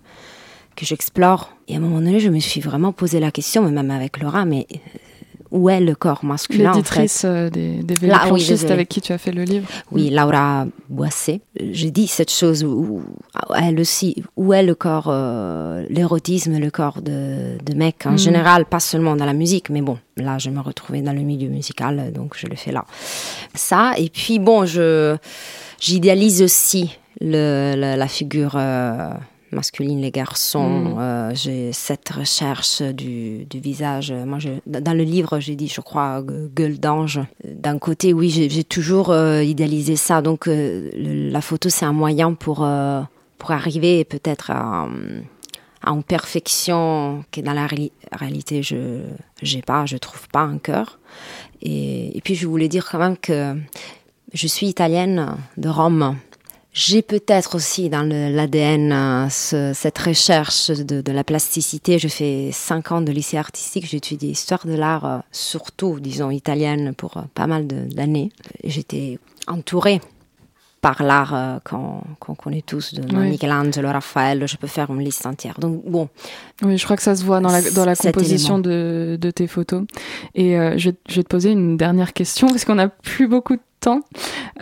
[0.76, 1.53] que j'explore.
[1.66, 4.45] Et à un moment donné, je me suis vraiment posé la question, même avec Laura,
[4.45, 4.66] mais
[5.51, 7.28] où est le corps masculin L'éditrice en fait.
[7.28, 8.14] Euh, des, des vélos
[8.70, 9.68] avec qui tu as fait le livre.
[9.90, 11.40] Oui, Laura Boissé.
[11.59, 13.03] J'ai dit cette chose où,
[13.57, 18.18] elle aussi, où est le corps, euh, l'érotisme, le corps de, de mec en mm.
[18.18, 21.49] général, pas seulement dans la musique, mais bon, là je me retrouvais dans le milieu
[21.49, 22.84] musical, donc je le fais là.
[23.55, 25.16] Ça, et puis bon, je
[25.80, 28.55] j'idéalise aussi le, la figure.
[28.57, 29.12] Euh,
[29.53, 30.68] masculine, les garçons.
[30.68, 30.99] Mm.
[30.99, 34.12] Euh, j'ai cette recherche du, du, visage.
[34.12, 37.20] Moi, je, dans le livre, j'ai dit, je crois, gueule d'ange.
[37.44, 40.22] D'un côté, oui, j'ai toujours euh, idéalisé ça.
[40.22, 42.66] Donc, euh, la photo, c'est un moyen pour,
[43.38, 44.88] pour arriver peut-être à,
[45.82, 47.66] à, une perfection que dans la
[48.12, 49.03] réalité, je
[49.42, 50.99] n'ai pas, je trouve pas un cœur.
[51.62, 53.57] Et, et puis, je voulais dire quand même que
[54.32, 56.16] je suis italienne de Rome.
[56.80, 59.28] J'ai peut-être aussi dans l'ADN euh,
[59.74, 61.98] cette recherche de, la plasticité.
[61.98, 66.30] Je fais cinq ans de lycée artistique, j'ai étudié l'histoire de l'art, euh, surtout, disons,
[66.30, 68.30] italienne, pour euh, pas mal d'années.
[68.62, 69.18] J'étais
[69.48, 70.00] entourée
[70.80, 75.58] par l'art qu'on connaît tous, de Michelangelo, Raphaël, je peux faire une liste entière.
[75.58, 76.08] Donc bon.
[76.62, 79.48] Oui, je crois que ça se voit dans la, dans la composition de, de, tes
[79.48, 79.82] photos.
[80.36, 83.62] Et je, je, vais te poser une dernière question, parce qu'on n'a plus beaucoup de
[83.80, 84.00] temps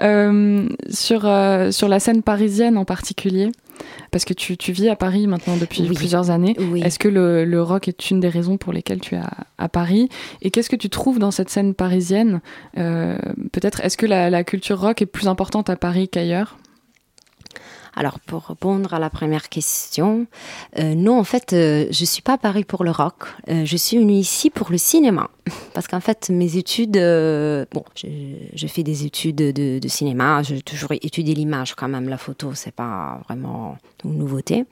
[0.00, 3.50] euh, sur, euh, sur la scène parisienne en particulier
[4.10, 6.56] parce que tu, tu vis à Paris maintenant depuis plusieurs années.
[6.76, 9.20] Est-ce que le, le, rock est une des raisons pour lesquelles tu es
[9.58, 10.08] à, Paris?
[10.40, 12.40] Et qu'est-ce que tu trouves dans cette scène parisienne?
[12.78, 13.18] Euh,
[13.52, 16.56] Peut-être, est-ce que la, la, culture rock est plus importante à Paris qu'ailleurs?
[17.98, 20.26] Alors, pour répondre à la première question,
[20.78, 23.24] euh, non, en fait, euh, je suis pas à Paris pour le rock.
[23.48, 25.30] Euh, je suis venue ici pour le cinéma.
[25.72, 30.42] Parce qu'en fait, mes études, euh, bon, j'ai fait des études de, cinéma.
[30.42, 32.10] J'ai toujours étudié l'image quand même.
[32.10, 34.66] La photo, c'est pas vraiment une nouveauté.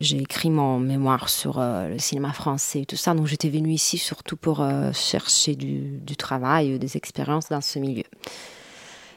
[0.00, 3.14] J'ai écrit mon mémoire sur le cinéma français et tout ça.
[3.14, 8.04] Donc, j'étais venue ici surtout pour chercher du travail, des expériences dans ce milieu.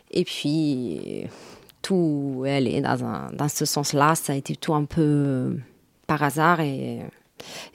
[0.10, 1.28] Et puis,
[1.84, 4.16] tout est dans, dans ce sens-là.
[4.16, 5.54] Ça a été tout un peu euh,
[6.08, 7.02] par hasard et,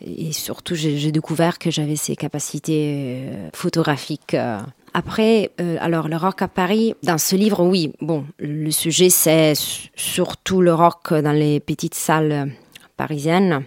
[0.00, 4.34] et surtout j'ai découvert que j'avais ces capacités euh, photographiques.
[4.34, 4.58] Euh.
[4.94, 9.52] Après, alors le rock à Paris, dans ce livre, oui, bon, le sujet c'est
[9.94, 12.50] surtout le rock dans les petites salles
[12.96, 13.64] parisiennes.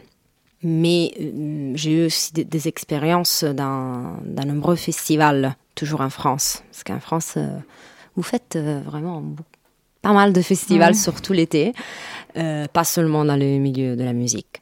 [0.64, 1.14] Mais
[1.76, 6.64] j'ai eu aussi des, expériences dans, dans, nombreux festivals, toujours en France.
[6.72, 7.38] Parce qu'en France,
[8.16, 9.61] vous faites vraiment beaucoup
[10.02, 11.74] pas mal de festivals, surtout l'été,
[12.38, 14.62] euh, pas seulement dans le milieu de la musique.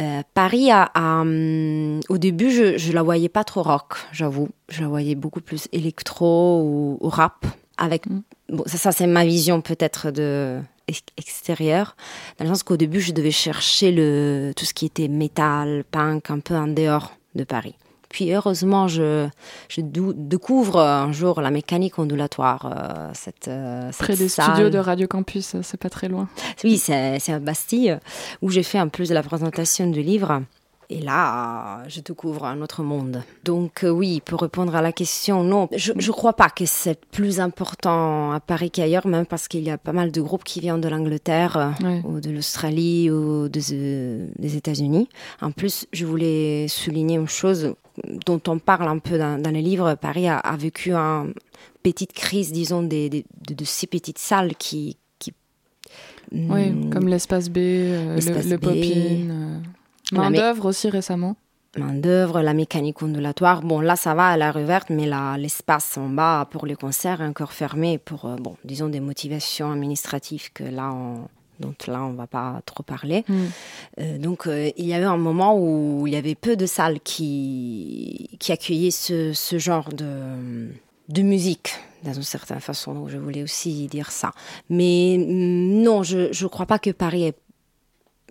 [0.00, 4.48] Euh, Paris, a, hum, au début, je, je la voyais pas trop rock, j'avoue.
[4.68, 7.46] Je la voyais beaucoup plus électro ou, rap.
[7.76, 8.22] Avec, mm.
[8.50, 10.60] bon, ça, ça c'est ma vision peut-être de
[11.16, 11.96] extérieure,
[12.38, 16.30] dans le sens qu'au début, je devais chercher le, tout ce qui était métal, punk,
[16.30, 17.74] un peu en dehors de Paris.
[18.14, 19.26] Puis heureusement, je,
[19.68, 22.72] je découvre un jour la mécanique ondulatoire.
[22.72, 26.28] Euh, cette, euh, Près des studios de Radio Campus, c'est pas très loin.
[26.62, 27.98] Oui, c'est à Bastille,
[28.40, 30.42] où j'ai fait en plus de la présentation du livre.
[30.90, 33.24] Et là, je découvre un autre monde.
[33.42, 37.04] Donc euh, oui, pour répondre à la question, non, je ne crois pas que c'est
[37.06, 40.60] plus important à Paris qu'ailleurs, même parce qu'il y a pas mal de groupes qui
[40.60, 45.08] viennent de l'Angleterre euh, ou de l'Australie ou euh, des États-Unis.
[45.40, 47.74] En plus, je voulais souligner une chose
[48.26, 49.94] dont on parle un peu dans, les livres.
[49.94, 51.34] Paris a, vécu une
[51.82, 54.96] petite crise, disons, des, de, ces petites salles qui...
[56.32, 59.62] oui, hmm, comme l'espace B, le, le Pop-In.
[60.12, 61.36] Main d'œuvre aussi récemment.
[61.76, 63.62] Main d'œuvre, la mécanique ondulatoire.
[63.62, 67.26] Bon, là, ça va, elle est reverte, mais l'espace en bas pour les concerts est
[67.26, 71.26] encore fermé pour, euh, bon, disons, des motivations administratives que là, on,
[71.60, 73.24] dont là, on va pas trop parler.
[73.28, 73.46] Hmm.
[74.00, 76.66] Euh, donc, euh, il y a eu un moment où il y avait peu de
[76.66, 80.68] salles qui, qui accueillaient ce, ce genre de,
[81.08, 82.94] de musique dans une certaine façon.
[82.94, 84.32] Donc, je voulais aussi dire ça.
[84.68, 87.36] Mais mm, non, je ne crois pas que Paris est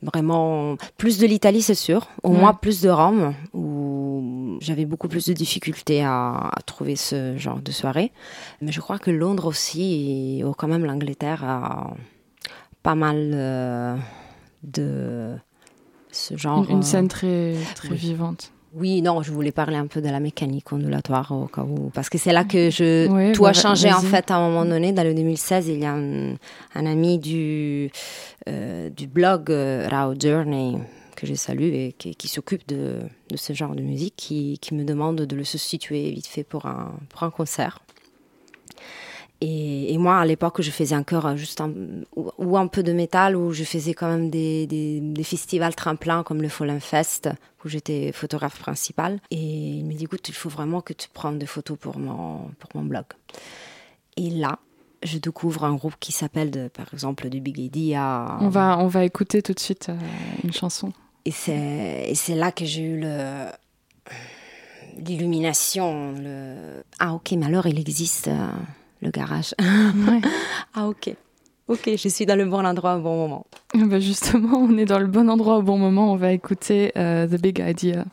[0.04, 2.08] vraiment plus de l'Italie, c'est sûr.
[2.24, 7.60] Au moins plus de Rome, où j'avais beaucoup plus de difficultés à, trouver ce genre
[7.60, 8.12] de soirée.
[8.62, 11.94] Mais je crois que Londres aussi, et quand même l'Angleterre, a
[12.84, 13.96] pas mal euh,
[14.62, 15.36] de
[16.12, 16.70] ce genre.
[16.70, 18.52] Une, scène très, très vivante.
[18.76, 22.10] Oui, non, je voulais parler un peu de la mécanique ondulatoire au cas où, parce
[22.10, 24.92] que c'est là que je tout a bah, changé en fait à un moment donné.
[24.92, 26.36] Dans le 2016, il y a un,
[26.74, 27.92] ami du
[28.50, 30.80] euh, du blog euh, Rao Journey
[31.16, 34.84] que je salue et qui, s'occupe de, de, ce genre de musique, qui, qui, me
[34.84, 37.80] demande de le substituer vite fait pour un pour un concert.
[39.46, 41.74] Et, moi, à l'époque, je faisais encore juste un,
[42.16, 46.42] ou, un peu de métal, ou je faisais quand même des, des, festivals tremplins comme
[46.42, 47.30] le Fallen Fest,
[47.64, 49.20] où j'étais photographe principal.
[49.32, 52.52] Et il me dit, écoute, il faut vraiment que tu prennes des photos pour mon,
[52.58, 53.04] pour mon blog.
[54.16, 54.60] Et là,
[55.04, 57.96] je découvre un groupe qui s'appelle, par exemple, du Big Lady.
[57.98, 59.98] On, va, on va écouter tout de suite euh,
[60.46, 60.94] une chanson.
[61.26, 63.48] Et c'est là que j'ai eu le
[64.98, 66.14] l'illumination.
[66.14, 66.84] Le...
[67.00, 68.30] Ah ok, mais alors il existe...
[68.30, 68.48] Euh,
[69.04, 69.54] le garage.
[70.74, 71.16] ah ok.
[71.68, 73.46] Ok, je suis dans le bon endroit au bon moment.
[73.74, 76.12] Bah justement, on est dans le bon endroit au bon moment.
[76.12, 78.06] On va écouter euh, The Big Idea.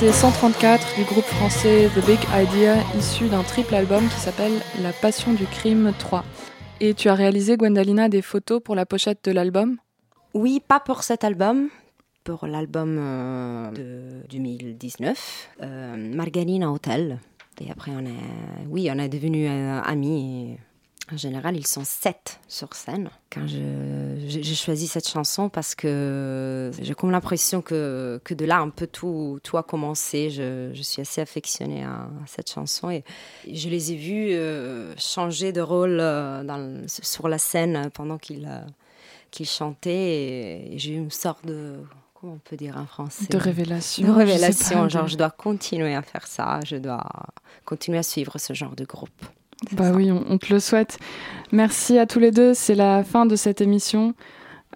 [0.00, 4.94] C'était 134 du groupe français The Big Idea, issu d'un triple album qui s'appelle La
[4.94, 6.24] Passion du Crime 3.
[6.80, 9.76] Et tu as réalisé, Gwendalina, des photos pour la pochette de l'album?
[10.32, 11.68] Oui, pas pour cet album,
[12.24, 17.18] pour l'album euh, de 2019, euh, Margarina Hotel.
[17.60, 20.56] Et après, on est, oui, on est devenus euh, amis.
[21.12, 23.10] En général, ils sont sept sur scène.
[23.32, 28.70] Quand j'ai choisi cette chanson parce que j'ai comme l'impression que, que de là, un
[28.70, 30.30] peu tout, tout a commencé.
[30.30, 33.04] Je, je suis assez affectionnée à, cette chanson et
[33.50, 38.48] je les ai vus euh, changer de rôle euh, dans, sur la scène pendant qu'ils
[39.30, 41.76] qu'ils chantaient et j'ai eu une sorte de
[42.14, 43.26] comment on peut dire en français?
[43.30, 44.06] De révélation.
[44.06, 47.04] De révélation, genre je dois continuer à faire ça, je dois
[47.64, 49.24] continuer à suivre ce genre de groupe.
[49.72, 50.98] Bah oui, on, te le souhaite.
[51.52, 52.54] Merci à tous les deux.
[52.54, 54.14] C'est la fin de cette émission.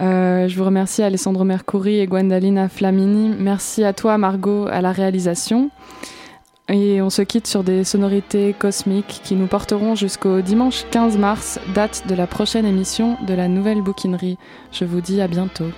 [0.01, 3.35] Euh, je vous remercie Alessandro Mercuri et Gwendalina Flamini.
[3.39, 5.71] Merci à toi Margot à la réalisation.
[6.69, 11.61] Et on se quitte sur des sonorités cosmiques qui nous porteront jusqu'au dimanche 15 mars,
[11.75, 14.39] date de la prochaine émission de la nouvelle bouquinerie.
[14.73, 15.71] Je vous dis à bientôt.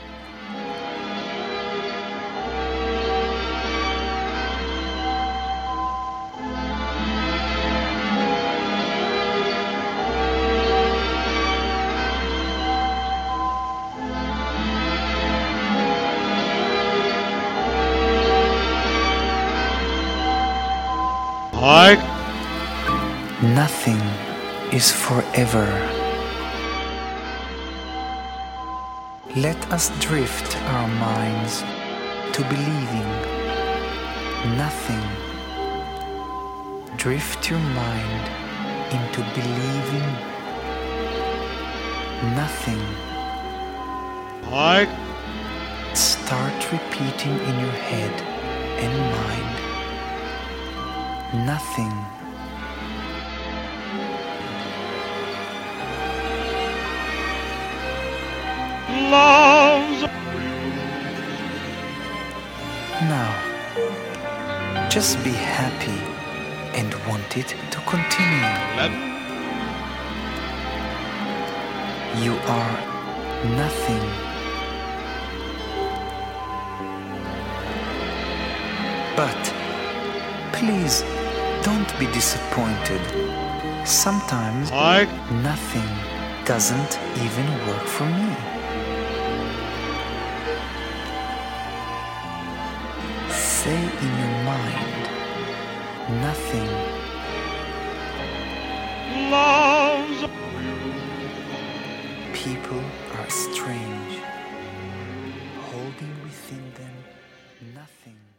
[23.42, 24.00] Nothing
[24.72, 25.66] is forever.
[29.34, 31.62] Let us drift our minds
[32.36, 33.10] to believing
[34.56, 35.06] nothing.
[36.98, 38.24] Drift your mind
[38.92, 40.10] into believing
[42.36, 42.82] nothing.
[44.54, 44.86] I
[45.94, 48.14] start repeating in your head
[48.78, 49.65] and mind
[51.44, 51.92] nothing.
[59.10, 60.02] Love's
[63.02, 66.00] now, just be happy
[66.78, 68.40] and want it to continue.
[68.76, 68.92] Love.
[72.24, 72.74] You are
[73.56, 74.06] nothing.
[79.14, 79.52] But
[80.52, 81.02] please
[81.66, 83.02] don't be disappointed.
[83.84, 85.04] Sometimes I
[85.42, 85.90] nothing
[86.44, 86.92] doesn't
[87.24, 88.30] even work for me.
[93.32, 95.02] Say in your mind,
[96.26, 96.70] nothing.
[99.32, 100.22] Love's
[102.44, 102.84] People
[103.18, 104.14] are strange,
[105.68, 106.96] holding within them
[107.74, 108.35] nothing.